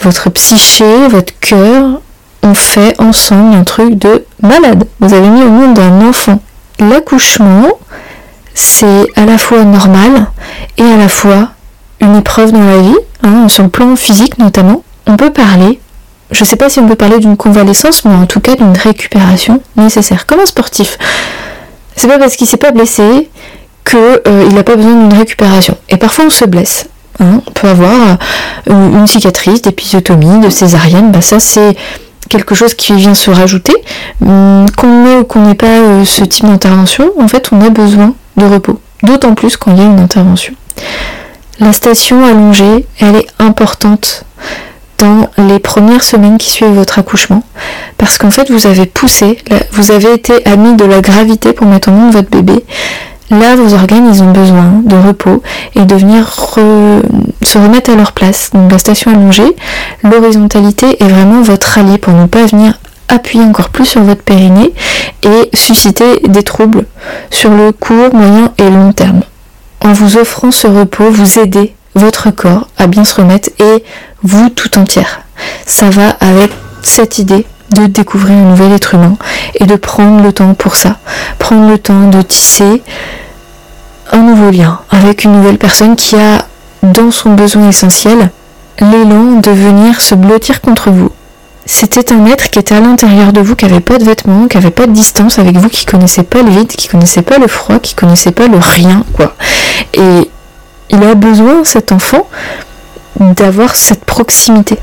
votre 0.00 0.30
psyché, 0.30 1.08
votre 1.08 1.32
cœur 1.40 2.00
ont 2.42 2.54
fait 2.54 3.00
ensemble 3.00 3.54
un 3.54 3.64
truc 3.64 3.94
de 3.96 4.24
malade. 4.42 4.86
Vous 5.00 5.14
avez 5.14 5.28
mis 5.28 5.42
au 5.42 5.50
monde 5.50 5.78
un 5.78 6.08
enfant. 6.08 6.40
L'accouchement, 6.78 7.68
c'est 8.54 9.06
à 9.16 9.24
la 9.24 9.38
fois 9.38 9.64
normal 9.64 10.26
et 10.76 10.82
à 10.82 10.96
la 10.96 11.08
fois 11.08 11.50
une 12.00 12.16
épreuve 12.16 12.52
dans 12.52 12.64
la 12.64 12.78
vie, 12.78 12.96
hein, 13.24 13.48
sur 13.48 13.64
le 13.64 13.68
plan 13.68 13.96
physique 13.96 14.38
notamment 14.38 14.82
on 15.08 15.16
peut 15.16 15.32
parler, 15.32 15.80
je 16.30 16.44
ne 16.44 16.46
sais 16.46 16.56
pas 16.56 16.68
si 16.68 16.78
on 16.78 16.86
peut 16.86 16.94
parler 16.94 17.18
d'une 17.18 17.36
convalescence, 17.36 18.04
mais 18.04 18.14
en 18.14 18.26
tout 18.26 18.40
cas 18.40 18.54
d'une 18.54 18.76
récupération 18.76 19.62
nécessaire. 19.76 20.26
Comme 20.26 20.40
un 20.40 20.46
sportif. 20.46 20.98
C'est 21.96 22.06
pas 22.06 22.18
parce 22.18 22.36
qu'il 22.36 22.46
s'est 22.46 22.58
pas 22.58 22.70
blessé 22.70 23.30
qu'il 23.84 23.98
euh, 23.98 24.48
n'a 24.50 24.62
pas 24.62 24.76
besoin 24.76 24.92
d'une 24.92 25.18
récupération. 25.18 25.76
Et 25.88 25.96
parfois 25.96 26.26
on 26.26 26.30
se 26.30 26.44
blesse. 26.44 26.86
Hein. 27.20 27.40
On 27.46 27.50
peut 27.50 27.68
avoir 27.68 28.18
euh, 28.70 28.98
une 28.98 29.06
cicatrice, 29.06 29.62
d'épisiotomie, 29.62 30.40
de 30.40 30.50
césarienne, 30.50 31.10
bah 31.10 31.20
ça 31.20 31.40
c'est 31.40 31.76
quelque 32.28 32.54
chose 32.54 32.74
qui 32.74 32.94
vient 32.94 33.14
se 33.14 33.30
rajouter. 33.30 33.74
Hum, 34.24 34.66
qu'on 34.76 35.06
ait 35.06 35.16
ou 35.18 35.24
qu'on 35.24 35.42
n'ait 35.42 35.54
pas 35.54 35.66
euh, 35.66 36.04
ce 36.04 36.24
type 36.24 36.46
d'intervention, 36.46 37.10
en 37.18 37.28
fait 37.28 37.50
on 37.52 37.60
a 37.60 37.70
besoin 37.70 38.14
de 38.36 38.44
repos. 38.44 38.80
D'autant 39.02 39.34
plus 39.34 39.56
quand 39.56 39.72
il 39.72 39.78
y 39.78 39.80
a 39.80 39.84
une 39.84 40.00
intervention. 40.00 40.54
La 41.60 41.72
station 41.72 42.24
allongée, 42.24 42.86
elle 43.00 43.16
est 43.16 43.26
importante 43.38 44.24
dans 44.98 45.28
les 45.38 45.58
premières 45.58 46.02
semaines 46.02 46.38
qui 46.38 46.50
suivent 46.50 46.74
votre 46.74 46.98
accouchement. 46.98 47.42
Parce 47.96 48.18
qu'en 48.18 48.30
fait, 48.30 48.50
vous 48.50 48.66
avez 48.66 48.86
poussé, 48.86 49.38
vous 49.72 49.90
avez 49.90 50.12
été 50.12 50.46
ami 50.46 50.74
de 50.76 50.84
la 50.84 51.00
gravité 51.00 51.52
pour 51.52 51.66
mettre 51.66 51.88
au 51.88 51.92
monde 51.92 52.12
votre 52.12 52.30
bébé. 52.30 52.64
Là, 53.30 53.56
vos 53.56 53.74
organes, 53.74 54.08
ils 54.12 54.22
ont 54.22 54.32
besoin 54.32 54.80
de 54.84 54.96
repos 54.96 55.42
et 55.74 55.84
de 55.84 55.94
venir 55.94 56.32
se 56.32 57.58
remettre 57.58 57.90
à 57.90 57.94
leur 57.94 58.12
place. 58.12 58.50
Donc 58.54 58.72
la 58.72 58.78
station 58.78 59.10
allongée, 59.10 59.56
l'horizontalité 60.02 61.02
est 61.02 61.08
vraiment 61.08 61.42
votre 61.42 61.78
allié 61.78 61.98
pour 61.98 62.14
ne 62.14 62.26
pas 62.26 62.46
venir 62.46 62.78
appuyer 63.08 63.44
encore 63.44 63.70
plus 63.70 63.86
sur 63.86 64.02
votre 64.02 64.22
périnée 64.22 64.72
et 65.22 65.50
susciter 65.54 66.20
des 66.28 66.42
troubles 66.42 66.86
sur 67.30 67.50
le 67.50 67.72
court, 67.72 68.14
moyen 68.14 68.52
et 68.58 68.70
long 68.70 68.92
terme. 68.92 69.22
En 69.80 69.92
vous 69.92 70.16
offrant 70.16 70.50
ce 70.50 70.66
repos, 70.66 71.10
vous 71.10 71.38
aidez 71.38 71.74
votre 71.94 72.30
corps 72.30 72.68
à 72.76 72.86
bien 72.86 73.04
se 73.04 73.14
remettre 73.14 73.50
et 73.58 73.84
vous 74.22 74.50
tout 74.50 74.78
entière. 74.78 75.20
Ça 75.66 75.88
va 75.90 76.10
avec 76.20 76.50
cette 76.82 77.18
idée 77.18 77.46
de 77.70 77.86
découvrir 77.86 78.36
un 78.36 78.50
nouvel 78.50 78.72
être 78.72 78.94
humain 78.94 79.16
et 79.54 79.66
de 79.66 79.76
prendre 79.76 80.22
le 80.22 80.32
temps 80.32 80.54
pour 80.54 80.76
ça. 80.76 80.96
Prendre 81.38 81.68
le 81.68 81.78
temps 81.78 82.08
de 82.08 82.22
tisser 82.22 82.82
un 84.12 84.18
nouveau 84.18 84.50
lien 84.50 84.80
avec 84.90 85.24
une 85.24 85.32
nouvelle 85.32 85.58
personne 85.58 85.96
qui 85.96 86.16
a 86.16 86.46
dans 86.82 87.10
son 87.10 87.34
besoin 87.34 87.68
essentiel 87.68 88.30
l'élan 88.80 89.40
de 89.40 89.50
venir 89.50 90.00
se 90.00 90.14
blottir 90.14 90.60
contre 90.60 90.90
vous. 90.90 91.10
C'était 91.66 92.14
un 92.14 92.24
être 92.24 92.48
qui 92.48 92.58
était 92.58 92.74
à 92.74 92.80
l'intérieur 92.80 93.32
de 93.32 93.40
vous, 93.40 93.54
qui 93.54 93.66
n'avait 93.66 93.80
pas 93.80 93.98
de 93.98 94.04
vêtements, 94.04 94.46
qui 94.48 94.56
n'avait 94.56 94.70
pas 94.70 94.86
de 94.86 94.92
distance 94.92 95.38
avec 95.38 95.56
vous, 95.56 95.68
qui 95.68 95.84
connaissait 95.84 96.22
pas 96.22 96.42
le 96.42 96.48
vide, 96.48 96.68
qui 96.68 96.88
connaissait 96.88 97.22
pas 97.22 97.38
le 97.38 97.46
froid, 97.46 97.78
qui 97.78 97.94
connaissait 97.94 98.32
pas 98.32 98.48
le 98.48 98.56
rien, 98.56 99.04
quoi. 99.12 99.34
Et 99.92 100.30
il 100.88 101.04
a 101.04 101.14
besoin, 101.14 101.64
cet 101.64 101.92
enfant, 101.92 102.26
d'avoir 103.20 103.74
cette 103.74 104.04
proximité. 104.06 104.78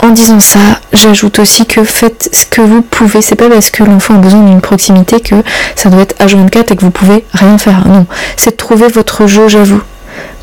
En 0.00 0.10
disant 0.10 0.38
ça, 0.38 0.60
j'ajoute 0.92 1.40
aussi 1.40 1.66
que 1.66 1.82
faites 1.82 2.28
ce 2.32 2.46
que 2.46 2.60
vous 2.60 2.82
pouvez. 2.82 3.20
C'est 3.20 3.34
pas 3.34 3.48
parce 3.48 3.70
que 3.70 3.82
l'enfant 3.82 4.14
a 4.14 4.18
besoin 4.18 4.44
d'une 4.44 4.60
proximité 4.60 5.20
que 5.20 5.34
ça 5.74 5.90
doit 5.90 6.02
être 6.02 6.16
H24 6.24 6.72
et 6.72 6.76
que 6.76 6.82
vous 6.82 6.92
pouvez 6.92 7.24
rien 7.32 7.58
faire. 7.58 7.86
Non, 7.86 8.06
c'est 8.36 8.52
de 8.52 8.56
trouver 8.56 8.86
votre 8.88 9.26
jauge 9.26 9.56
à 9.56 9.64
vous 9.64 9.82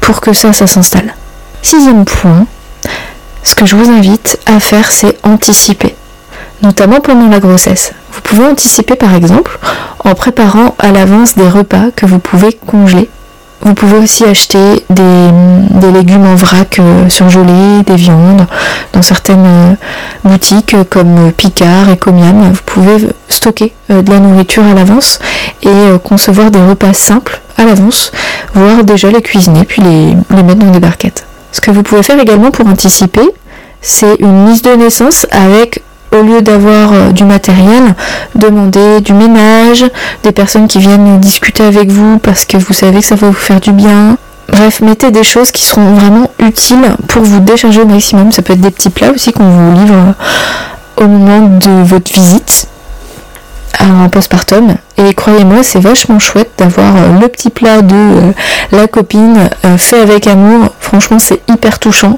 pour 0.02 0.20
que 0.20 0.34
ça, 0.34 0.52
ça 0.52 0.68
s'installe. 0.68 1.16
Sixième 1.62 2.04
point, 2.04 2.46
ce 3.44 3.56
que 3.56 3.66
je 3.66 3.76
vous 3.78 3.90
invite 3.90 4.40
à 4.46 4.60
faire, 4.60 4.92
c'est 4.92 5.18
anticiper, 5.24 5.96
notamment 6.62 7.00
pendant 7.00 7.30
la 7.30 7.40
grossesse. 7.40 7.94
Vous 8.12 8.22
pouvez 8.22 8.46
anticiper 8.46 8.96
par 8.96 9.16
exemple 9.16 9.58
en 10.04 10.16
préparant 10.16 10.76
à 10.80 10.92
l'avance 10.92 11.36
des 11.36 11.48
repas 11.48 11.92
que 11.96 12.06
vous 12.06 12.20
pouvez 12.20 12.54
congeler 12.54 13.10
vous 13.62 13.74
pouvez 13.74 13.98
aussi 13.98 14.24
acheter 14.24 14.86
des, 14.90 15.92
légumes 15.92 16.26
en 16.26 16.36
vrac 16.36 16.80
euh, 16.80 17.10
surgelés, 17.10 17.84
des 17.86 17.96
viandes 17.96 18.46
dans 18.94 19.02
certaines 19.02 19.46
euh, 19.46 19.76
boutiques 20.24 20.74
euh, 20.74 20.84
comme 20.84 21.32
Picard 21.32 21.90
et 21.90 21.98
Comiam. 21.98 22.52
Vous 22.52 22.62
pouvez 22.66 23.08
stocker 23.30 23.74
de 23.90 24.12
la 24.12 24.20
nourriture 24.20 24.64
à 24.64 24.74
l'avance 24.74 25.20
et 25.64 25.70
concevoir 26.04 26.52
des 26.52 26.60
repas 26.60 26.94
simples 26.94 27.40
à 27.58 27.66
l'avance, 27.66 28.12
voire 28.54 28.84
déjà 28.84 29.10
les 29.10 29.22
cuisiner 29.22 29.64
puis 29.64 29.82
les, 29.82 30.16
les 30.36 30.44
mettre 30.44 30.60
dans 30.60 30.72
des 30.72 30.80
barquettes. 30.80 31.26
Ce 31.52 31.62
que 31.62 31.72
vous 31.72 31.84
pouvez 31.84 32.04
faire 32.04 32.20
également 32.20 32.52
pour 32.52 32.68
anticiper, 32.68 33.28
c'est 33.82 34.16
une 34.20 34.48
liste 34.48 34.66
de 34.66 34.76
naissance 34.76 35.28
avec 35.32 35.82
au 36.15 36.24
lieu 36.24 36.41
d'avoir 36.41 36.93
euh, 36.93 37.12
du 37.12 37.24
matériel, 37.24 37.95
demandez 38.36 39.01
du 39.01 39.13
ménage, 39.13 39.86
des 40.24 40.31
personnes 40.31 40.67
qui 40.67 40.79
viennent 40.79 41.19
discuter 41.19 41.63
avec 41.63 41.89
vous 41.89 42.19
parce 42.19 42.45
que 42.45 42.57
vous 42.57 42.74
savez 42.74 43.00
que 43.00 43.05
ça 43.05 43.15
va 43.15 43.27
vous 43.27 43.34
faire 43.34 43.60
du 43.60 43.72
bien. 43.72 44.17
Bref, 44.50 44.81
mettez 44.81 45.12
des 45.12 45.24
choses 45.24 45.51
qui 45.51 45.63
seront 45.63 45.93
vraiment 45.95 46.29
utiles 46.39 46.95
pour 47.07 47.24
vous 47.24 47.39
décharger 47.39 47.81
au 47.81 47.86
maximum. 47.86 48.31
Ça 48.31 48.41
peut 48.41 48.53
être 48.53 48.62
des 48.62 48.72
petits 48.72 48.89
plats 48.89 49.12
aussi 49.12 49.31
qu'on 49.31 49.50
vous 49.50 49.79
livre 49.79 49.95
euh, 49.95 51.03
au 51.03 51.07
moment 51.07 51.57
de 51.57 51.84
votre 51.84 52.12
visite 52.12 52.67
un 53.79 54.10
postpartum. 54.10 54.75
Et 54.98 55.14
croyez-moi, 55.14 55.62
c'est 55.62 55.80
vachement 55.80 56.20
chouette 56.20 56.52
d'avoir 56.58 56.96
euh, 56.96 57.20
le 57.20 57.28
petit 57.28 57.50
plat 57.50 57.82
de 57.82 57.94
euh, 57.94 58.32
la 58.72 58.88
copine 58.88 59.50
euh, 59.66 59.78
fait 59.78 60.00
avec 60.00 60.25
amour. 60.25 60.70
Franchement, 60.80 61.20
c'est 61.20 61.42
hyper 61.50 61.80
touchant. 61.80 62.18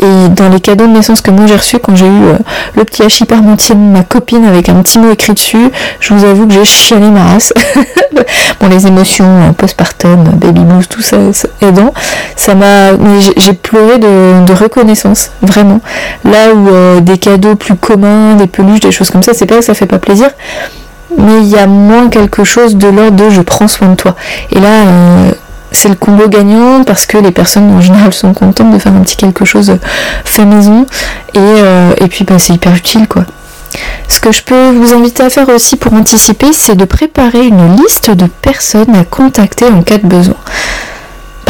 Et 0.00 0.28
dans 0.30 0.48
les 0.48 0.58
cadeaux 0.58 0.86
de 0.86 0.92
naissance 0.92 1.20
que 1.20 1.30
moi 1.30 1.46
j'ai 1.46 1.54
reçus, 1.54 1.78
quand 1.78 1.94
j'ai 1.94 2.06
eu 2.06 2.34
le 2.74 2.84
petit 2.84 3.02
hachis 3.04 3.24
parmentier 3.24 3.74
ma 3.76 4.02
copine 4.02 4.44
avec 4.44 4.68
un 4.68 4.82
petit 4.82 4.98
mot 4.98 5.10
écrit 5.12 5.34
dessus, 5.34 5.70
je 6.00 6.12
vous 6.12 6.24
avoue 6.24 6.46
que 6.46 6.52
j'ai 6.52 6.64
chialé 6.64 7.08
ma 7.08 7.24
race. 7.24 7.52
bon, 8.60 8.68
les 8.68 8.86
émotions 8.86 9.54
postpartum, 9.56 10.24
baby 10.34 10.60
blues, 10.60 10.88
tout 10.88 11.02
ça, 11.02 11.18
aidant, 11.60 11.92
ça 12.34 12.54
m'a. 12.54 12.92
J'ai 13.36 13.52
pleuré 13.52 13.98
de, 13.98 14.44
de, 14.44 14.52
reconnaissance, 14.52 15.30
vraiment. 15.42 15.80
Là 16.24 16.52
où 16.54 17.00
des 17.00 17.18
cadeaux 17.18 17.54
plus 17.54 17.76
communs, 17.76 18.34
des 18.34 18.46
peluches, 18.46 18.80
des 18.80 18.92
choses 18.92 19.10
comme 19.10 19.22
ça, 19.22 19.32
c'est 19.34 19.46
pas 19.46 19.56
que 19.56 19.64
ça 19.64 19.74
fait 19.74 19.86
pas 19.86 19.98
plaisir 19.98 20.30
mais 21.18 21.40
il 21.42 21.48
y 21.48 21.56
a 21.56 21.66
moins 21.66 22.08
quelque 22.08 22.44
chose 22.44 22.76
de 22.76 22.88
l'ordre 22.88 23.16
de 23.16 23.30
je 23.30 23.40
prends 23.42 23.68
soin 23.68 23.88
de 23.88 23.94
toi. 23.94 24.14
Et 24.50 24.60
là, 24.60 24.86
euh, 24.86 25.32
c'est 25.72 25.88
le 25.88 25.94
combo 25.94 26.28
gagnant 26.28 26.84
parce 26.84 27.06
que 27.06 27.18
les 27.18 27.30
personnes 27.30 27.70
en 27.70 27.80
général 27.80 28.12
sont 28.12 28.32
contentes 28.32 28.72
de 28.72 28.78
faire 28.78 28.92
un 28.92 29.00
petit 29.00 29.16
quelque 29.16 29.44
chose 29.44 29.78
fait 30.24 30.44
maison 30.44 30.86
et, 31.34 31.38
euh, 31.38 31.92
et 31.98 32.06
puis 32.08 32.24
bah, 32.24 32.38
c'est 32.38 32.54
hyper 32.54 32.74
utile 32.74 33.06
quoi. 33.08 33.24
Ce 34.08 34.20
que 34.20 34.32
je 34.32 34.42
peux 34.42 34.70
vous 34.70 34.94
inviter 34.94 35.22
à 35.22 35.30
faire 35.30 35.48
aussi 35.48 35.76
pour 35.76 35.92
anticiper, 35.92 36.52
c'est 36.52 36.76
de 36.76 36.84
préparer 36.84 37.46
une 37.46 37.76
liste 37.76 38.10
de 38.10 38.26
personnes 38.26 38.94
à 38.94 39.04
contacter 39.04 39.66
en 39.66 39.82
cas 39.82 39.98
de 39.98 40.06
besoin. 40.06 40.36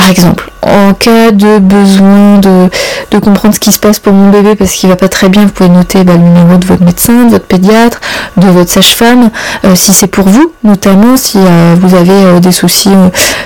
Par 0.06 0.12
exemple, 0.12 0.52
en 0.62 0.94
cas 0.94 1.32
de 1.32 1.58
besoin 1.58 2.38
de, 2.38 2.70
comprendre 3.18 3.56
ce 3.56 3.58
qui 3.58 3.72
se 3.72 3.80
passe 3.80 3.98
pour 3.98 4.12
mon 4.12 4.30
bébé 4.30 4.54
parce 4.54 4.70
qu'il 4.70 4.88
va 4.88 4.94
pas 4.94 5.08
très 5.08 5.28
bien, 5.28 5.46
vous 5.46 5.50
pouvez 5.50 5.68
noter 5.68 6.04
bah, 6.04 6.12
le 6.12 6.20
numéro 6.20 6.58
de 6.58 6.64
votre 6.64 6.84
médecin, 6.84 7.24
de 7.24 7.30
votre 7.30 7.46
pédiatre, 7.46 8.00
de 8.36 8.46
votre 8.46 8.70
sage-femme, 8.70 9.30
euh, 9.64 9.74
si 9.74 9.92
c'est 9.92 10.06
pour 10.06 10.28
vous, 10.28 10.52
notamment 10.62 11.16
si 11.16 11.38
euh, 11.38 11.74
vous 11.80 11.96
avez 11.96 12.12
euh, 12.12 12.38
des 12.38 12.52
soucis 12.52 12.94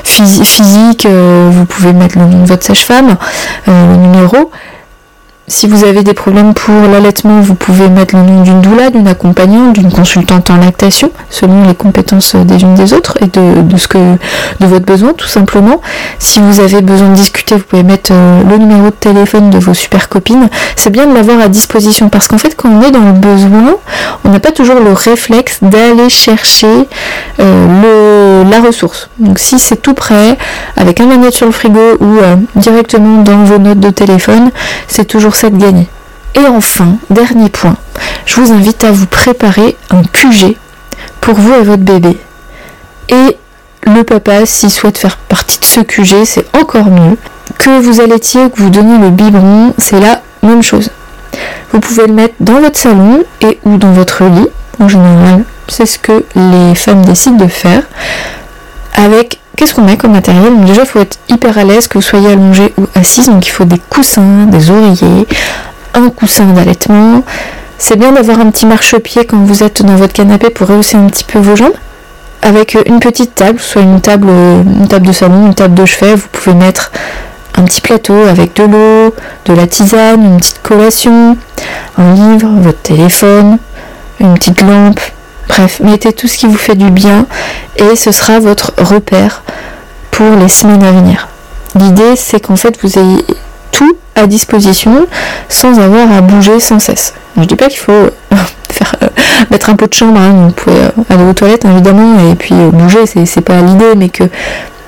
physiques, 0.04 1.06
vous 1.06 1.64
pouvez 1.64 1.94
mettre 1.94 2.18
le 2.18 2.26
nom 2.26 2.42
de 2.42 2.48
votre 2.48 2.66
sage-femme, 2.66 3.16
le 3.66 3.96
numéro. 3.96 4.50
Si 5.50 5.66
vous 5.66 5.82
avez 5.82 6.04
des 6.04 6.14
problèmes 6.14 6.54
pour 6.54 6.76
l'allaitement, 6.92 7.40
vous 7.40 7.56
pouvez 7.56 7.88
mettre 7.88 8.14
le 8.14 8.22
nom 8.22 8.42
d'une 8.42 8.60
doula, 8.60 8.90
d'une 8.90 9.08
accompagnante, 9.08 9.72
d'une 9.72 9.90
consultante 9.90 10.48
en 10.48 10.58
lactation, 10.58 11.10
selon 11.28 11.64
les 11.66 11.74
compétences 11.74 12.36
des 12.36 12.62
unes 12.62 12.76
des 12.76 12.92
autres 12.92 13.18
et 13.20 13.26
de, 13.26 13.76
ce 13.76 13.88
que 13.88 13.98
de 13.98 14.66
votre 14.66 14.86
besoin 14.86 15.12
tout 15.12 15.26
simplement. 15.26 15.80
Si 16.20 16.38
vous 16.38 16.60
avez 16.60 16.82
besoin 16.82 17.08
de 17.08 17.14
discuter, 17.14 17.56
vous 17.56 17.64
pouvez 17.64 17.82
mettre 17.82 18.12
euh, 18.12 18.44
le 18.48 18.58
numéro 18.58 18.86
de 18.86 18.90
téléphone 18.90 19.50
de 19.50 19.58
vos 19.58 19.74
super 19.74 20.08
copines. 20.08 20.48
C'est 20.76 20.90
bien 20.90 21.08
de 21.08 21.14
l'avoir 21.14 21.40
à 21.40 21.48
disposition 21.48 22.10
parce 22.10 22.28
qu'en 22.28 22.38
fait 22.38 22.54
quand 22.56 22.68
on 22.68 22.82
est 22.82 22.92
dans 22.92 23.04
le 23.04 23.12
besoin, 23.12 23.74
on 24.24 24.28
n'a 24.28 24.38
pas 24.38 24.52
toujours 24.52 24.78
le 24.78 24.92
réflexe 24.92 25.58
d'aller 25.62 26.10
chercher 26.10 26.86
euh, 27.40 28.44
la 28.44 28.60
ressource. 28.60 29.10
Donc 29.18 29.40
si 29.40 29.58
c'est 29.58 29.82
tout 29.82 29.94
prêt, 29.94 30.38
avec 30.76 31.00
un 31.00 31.06
manette 31.06 31.34
sur 31.34 31.46
le 31.46 31.52
frigo 31.52 31.96
ou 31.98 32.18
euh, 32.18 32.36
directement 32.54 33.22
dans 33.22 33.42
vos 33.42 33.58
notes 33.58 33.80
de 33.80 33.90
téléphone, 33.90 34.52
c'est 34.86 35.06
toujours 35.06 35.34
de 35.48 35.56
gagner. 35.56 35.88
Et 36.34 36.46
enfin, 36.46 36.96
dernier 37.08 37.48
point, 37.48 37.76
je 38.26 38.40
vous 38.40 38.52
invite 38.52 38.84
à 38.84 38.92
vous 38.92 39.06
préparer 39.06 39.76
un 39.90 40.02
QG 40.02 40.56
pour 41.20 41.34
vous 41.34 41.54
et 41.54 41.62
votre 41.62 41.82
bébé. 41.82 42.18
Et 43.08 43.36
le 43.86 44.04
papa, 44.04 44.46
s'il 44.46 44.70
souhaite 44.70 44.98
faire 44.98 45.16
partie 45.16 45.58
de 45.58 45.64
ce 45.64 45.80
QG, 45.80 46.24
c'est 46.24 46.44
encore 46.56 46.90
mieux. 46.90 47.16
Que 47.58 47.80
vous 47.80 48.00
allaitiez, 48.00 48.50
que 48.50 48.62
vous 48.62 48.70
donniez 48.70 48.98
le 48.98 49.10
biberon, 49.10 49.74
c'est 49.78 50.00
la 50.00 50.22
même 50.42 50.62
chose. 50.62 50.90
Vous 51.72 51.80
pouvez 51.80 52.06
le 52.06 52.12
mettre 52.12 52.34
dans 52.40 52.60
votre 52.60 52.78
salon 52.78 53.24
et 53.40 53.58
ou 53.64 53.76
dans 53.76 53.92
votre 53.92 54.24
lit. 54.24 54.48
En 54.78 54.88
général, 54.88 55.44
c'est 55.68 55.86
ce 55.86 55.98
que 55.98 56.24
les 56.34 56.74
femmes 56.74 57.04
décident 57.04 57.36
de 57.36 57.48
faire. 57.48 57.82
Avec 58.94 59.40
Qu'est-ce 59.60 59.74
qu'on 59.74 59.82
met 59.82 59.98
comme 59.98 60.12
matériel 60.12 60.58
Déjà, 60.64 60.80
il 60.84 60.86
faut 60.86 61.00
être 61.00 61.18
hyper 61.28 61.58
à 61.58 61.64
l'aise, 61.64 61.86
que 61.86 61.98
vous 61.98 62.02
soyez 62.02 62.30
allongé 62.30 62.72
ou 62.78 62.86
assise. 62.94 63.28
Donc, 63.28 63.46
il 63.46 63.50
faut 63.50 63.66
des 63.66 63.78
coussins, 63.90 64.46
des 64.46 64.70
oreillers, 64.70 65.26
un 65.92 66.08
coussin 66.08 66.46
d'allaitement. 66.46 67.22
C'est 67.76 67.96
bien 67.96 68.12
d'avoir 68.12 68.40
un 68.40 68.50
petit 68.50 68.64
marchepied 68.64 69.26
quand 69.26 69.36
vous 69.36 69.62
êtes 69.62 69.82
dans 69.82 69.96
votre 69.96 70.14
canapé 70.14 70.48
pour 70.48 70.66
rehausser 70.66 70.96
un 70.96 71.04
petit 71.08 71.24
peu 71.24 71.38
vos 71.40 71.56
jambes. 71.56 71.74
Avec 72.40 72.74
une 72.86 73.00
petite 73.00 73.34
table, 73.34 73.60
soit 73.60 73.82
une 73.82 74.00
table, 74.00 74.30
une 74.30 74.88
table 74.88 75.06
de 75.06 75.12
salon, 75.12 75.48
une 75.48 75.54
table 75.54 75.74
de 75.74 75.84
chevet, 75.84 76.14
vous 76.14 76.28
pouvez 76.32 76.56
mettre 76.56 76.90
un 77.58 77.64
petit 77.64 77.82
plateau 77.82 78.14
avec 78.14 78.56
de 78.56 78.62
l'eau, 78.62 79.14
de 79.44 79.52
la 79.52 79.66
tisane, 79.66 80.24
une 80.24 80.38
petite 80.38 80.62
collation, 80.62 81.36
un 81.98 82.14
livre, 82.14 82.48
votre 82.62 82.80
téléphone, 82.80 83.58
une 84.20 84.32
petite 84.32 84.62
lampe, 84.62 85.00
Bref, 85.50 85.80
mettez 85.82 86.12
tout 86.12 86.28
ce 86.28 86.38
qui 86.38 86.46
vous 86.46 86.56
fait 86.56 86.76
du 86.76 86.90
bien 86.92 87.26
et 87.74 87.96
ce 87.96 88.12
sera 88.12 88.38
votre 88.38 88.72
repère 88.78 89.42
pour 90.12 90.30
les 90.36 90.48
semaines 90.48 90.84
à 90.84 90.92
venir. 90.92 91.26
L'idée, 91.74 92.14
c'est 92.14 92.38
qu'en 92.38 92.54
fait, 92.54 92.78
vous 92.80 93.00
ayez 93.00 93.24
tout 93.72 93.96
à 94.14 94.28
disposition 94.28 95.08
sans 95.48 95.80
avoir 95.80 96.12
à 96.12 96.20
bouger 96.20 96.60
sans 96.60 96.78
cesse. 96.78 97.14
Je 97.36 97.42
dis 97.42 97.56
pas 97.56 97.66
qu'il 97.66 97.80
faut 97.80 98.10
faire, 98.70 98.94
euh, 99.02 99.08
mettre 99.50 99.70
un 99.70 99.74
peu 99.74 99.88
de 99.88 99.92
chambre, 99.92 100.20
hein. 100.20 100.46
vous 100.46 100.52
pouvez 100.52 100.76
euh, 100.76 100.90
aller 101.08 101.24
aux 101.24 101.32
toilettes 101.32 101.64
évidemment 101.64 102.30
et 102.30 102.36
puis 102.36 102.54
euh, 102.54 102.70
bouger, 102.70 103.00
c'est 103.06 103.40
pas 103.40 103.60
l'idée, 103.60 103.96
mais 103.96 104.08
que 104.08 104.24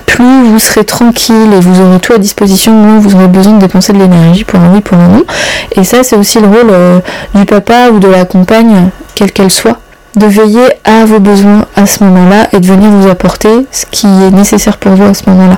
plus 0.05 0.45
vous 0.45 0.59
serez 0.59 0.85
tranquille 0.85 1.51
et 1.51 1.59
vous 1.59 1.81
aurez 1.81 1.99
tout 1.99 2.13
à 2.13 2.19
disposition, 2.19 2.71
moins 2.71 2.99
vous 2.99 3.15
aurez 3.15 3.27
besoin 3.27 3.55
de 3.55 3.59
dépenser 3.59 3.91
de 3.91 3.97
l'énergie 3.97 4.45
pour 4.45 4.61
un 4.61 4.73
oui, 4.73 4.79
pour 4.79 4.97
un 4.97 5.09
non. 5.09 5.25
Et 5.73 5.83
ça, 5.83 6.03
c'est 6.03 6.15
aussi 6.15 6.39
le 6.39 6.47
rôle 6.47 7.01
du 7.35 7.43
papa 7.43 7.89
ou 7.91 7.99
de 7.99 8.07
la 8.07 8.23
compagne, 8.23 8.89
quelle 9.15 9.33
qu'elle 9.33 9.51
soit, 9.51 9.79
de 10.15 10.25
veiller 10.27 10.67
à 10.83 11.05
vos 11.05 11.19
besoins 11.19 11.65
à 11.75 11.85
ce 11.85 12.03
moment-là 12.03 12.47
et 12.53 12.59
de 12.59 12.67
venir 12.67 12.89
vous 12.89 13.09
apporter 13.09 13.65
ce 13.71 13.85
qui 13.85 14.05
est 14.05 14.31
nécessaire 14.31 14.77
pour 14.77 14.93
vous 14.93 15.03
à 15.05 15.13
ce 15.13 15.29
moment-là. 15.29 15.57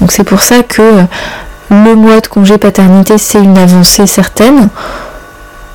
Donc 0.00 0.12
c'est 0.12 0.24
pour 0.24 0.40
ça 0.40 0.62
que 0.62 0.82
le 1.70 1.94
mois 1.94 2.20
de 2.20 2.26
congé 2.26 2.58
paternité 2.58 3.18
c'est 3.18 3.42
une 3.42 3.58
avancée 3.58 4.06
certaine. 4.06 4.68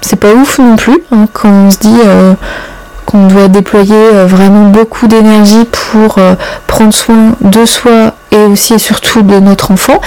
C'est 0.01 0.19
pas 0.19 0.33
ouf 0.33 0.59
non 0.59 0.75
plus 0.75 0.97
hein, 1.11 1.27
quand 1.33 1.49
on 1.49 1.71
se 1.71 1.77
dit 1.79 1.99
euh, 2.05 2.33
qu'on 3.05 3.27
doit 3.27 3.47
déployer 3.47 3.95
euh, 3.95 4.25
vraiment 4.25 4.69
beaucoup 4.69 5.07
d'énergie 5.07 5.65
pour 5.65 6.17
euh, 6.17 6.35
prendre 6.67 6.93
soin 6.93 7.35
de 7.41 7.65
soi 7.65 8.13
et 8.31 8.37
aussi 8.37 8.73
et 8.73 8.79
surtout 8.79 9.21
de 9.21 9.39
notre 9.39 9.71
enfant. 9.71 10.01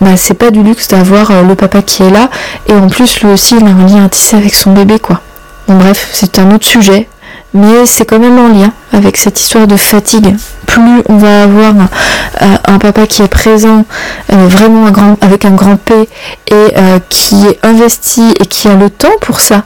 Bah, 0.00 0.16
c'est 0.16 0.34
pas 0.34 0.50
du 0.50 0.62
luxe 0.62 0.86
d'avoir 0.86 1.42
le 1.42 1.56
papa 1.56 1.82
qui 1.82 2.04
est 2.04 2.10
là 2.10 2.30
et 2.68 2.72
en 2.72 2.86
plus 2.86 3.20
lui 3.20 3.32
aussi 3.32 3.56
il 3.56 3.66
a 3.66 3.70
un 3.70 3.86
lien 3.86 4.04
à 4.04 4.08
tisser 4.08 4.36
avec 4.36 4.54
son 4.54 4.72
bébé 4.72 5.00
quoi. 5.00 5.20
Bon 5.66 5.76
bref, 5.76 6.08
c'est 6.12 6.38
un 6.38 6.52
autre 6.52 6.66
sujet 6.66 7.08
mais 7.54 7.86
c'est 7.86 8.04
quand 8.04 8.18
même 8.18 8.38
en 8.38 8.48
lien 8.48 8.72
avec 8.92 9.16
cette 9.16 9.40
histoire 9.40 9.66
de 9.66 9.76
fatigue. 9.76 10.36
Plus 10.66 11.02
on 11.08 11.16
va 11.16 11.44
avoir 11.44 11.74
un, 12.40 12.78
papa 12.78 13.06
qui 13.06 13.22
est 13.22 13.28
présent, 13.28 13.84
euh, 14.32 14.46
vraiment 14.48 14.86
avec 15.20 15.44
un 15.44 15.52
grand 15.52 15.76
P, 15.76 15.94
et 15.94 16.08
euh, 16.52 16.98
qui 17.08 17.46
est 17.46 17.58
investi 17.64 18.34
et 18.38 18.46
qui 18.46 18.68
a 18.68 18.74
le 18.74 18.90
temps 18.90 19.16
pour 19.20 19.40
ça, 19.40 19.62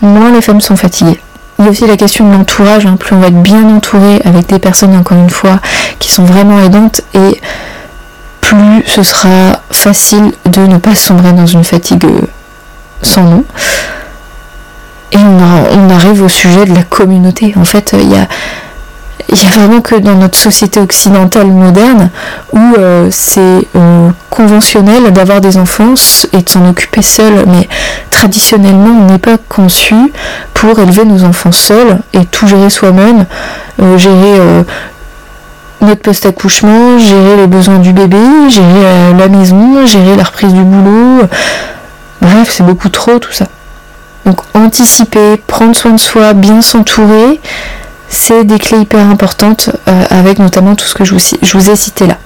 moins 0.00 0.30
les 0.32 0.42
femmes 0.42 0.60
sont 0.60 0.76
fatiguées. 0.76 1.20
Il 1.58 1.64
y 1.64 1.68
a 1.68 1.70
aussi 1.70 1.86
la 1.86 1.96
question 1.96 2.28
de 2.28 2.32
l'entourage, 2.34 2.86
hein. 2.86 2.96
plus 2.98 3.14
on 3.14 3.20
va 3.20 3.28
être 3.28 3.42
bien 3.42 3.62
entouré 3.68 4.20
avec 4.24 4.46
des 4.46 4.58
personnes, 4.58 4.96
encore 4.96 5.18
une 5.18 5.30
fois, 5.30 5.60
qui 5.98 6.10
sont 6.10 6.24
vraiment 6.24 6.60
aidantes, 6.60 7.02
et 7.14 7.40
plus 8.40 8.82
ce 8.86 9.02
sera 9.02 9.60
facile 9.70 10.32
de 10.46 10.66
ne 10.66 10.78
pas 10.78 10.94
sombrer 10.94 11.32
dans 11.32 11.46
une 11.46 11.64
fatigue 11.64 12.04
euh, 12.04 12.20
sans 13.02 13.22
nom. 13.22 13.44
Et 15.12 15.18
on, 15.18 15.90
arrive 15.90 16.22
au 16.22 16.28
sujet 16.28 16.64
de 16.64 16.74
la 16.74 16.84
communauté. 16.84 17.52
En 17.56 17.64
fait, 17.64 17.94
il 17.98 18.10
y 18.10 18.16
a, 18.16 18.26
vraiment 19.50 19.82
que 19.82 19.94
dans 19.96 20.14
notre 20.14 20.38
société 20.38 20.80
occidentale 20.80 21.48
moderne 21.48 22.10
où 22.52 22.74
euh, 22.78 23.08
c'est 23.10 23.66
euh, 23.76 24.10
conventionnel 24.30 25.12
d'avoir 25.12 25.40
des 25.40 25.58
enfants 25.58 25.94
et 26.32 26.42
de 26.42 26.48
s'en 26.48 26.66
occuper 26.68 27.02
seul, 27.02 27.44
mais 27.46 27.68
traditionnellement 28.10 28.90
on 29.02 29.12
n'est 29.12 29.18
pas 29.18 29.36
conçu 29.48 29.94
pour 30.54 30.78
élever 30.78 31.04
nos 31.04 31.24
enfants 31.24 31.52
seuls 31.52 31.98
et 32.14 32.24
tout 32.24 32.46
gérer 32.46 32.70
soi-même, 32.70 33.26
euh, 33.80 33.98
gérer 33.98 34.64
notre 35.82 36.00
post-accouchement, 36.00 36.98
gérer 36.98 37.36
les 37.36 37.46
besoins 37.46 37.78
du 37.78 37.92
bébé, 37.92 38.18
gérer 38.48 39.12
la 39.18 39.28
maison, 39.28 39.84
gérer 39.86 40.16
la 40.16 40.24
reprise 40.24 40.54
du 40.54 40.62
boulot. 40.62 41.26
Bref, 42.20 42.50
c'est 42.50 42.64
beaucoup 42.64 42.88
trop 42.88 43.18
tout 43.18 43.32
ça. 43.32 43.46
Donc 44.24 44.40
anticiper, 44.54 45.36
prendre 45.36 45.74
soin 45.74 45.92
de 45.92 46.00
soi, 46.00 46.32
bien 46.32 46.62
s'entourer, 46.62 47.40
c'est 48.08 48.44
des 48.44 48.58
clés 48.58 48.78
hyper 48.78 49.08
importantes 49.08 49.70
euh, 49.88 50.04
avec 50.10 50.38
notamment 50.38 50.74
tout 50.74 50.84
ce 50.84 50.94
que 50.94 51.04
je 51.04 51.14
vous, 51.14 51.70
ai 51.70 51.76
cité 51.76 52.06
là. 52.06 52.18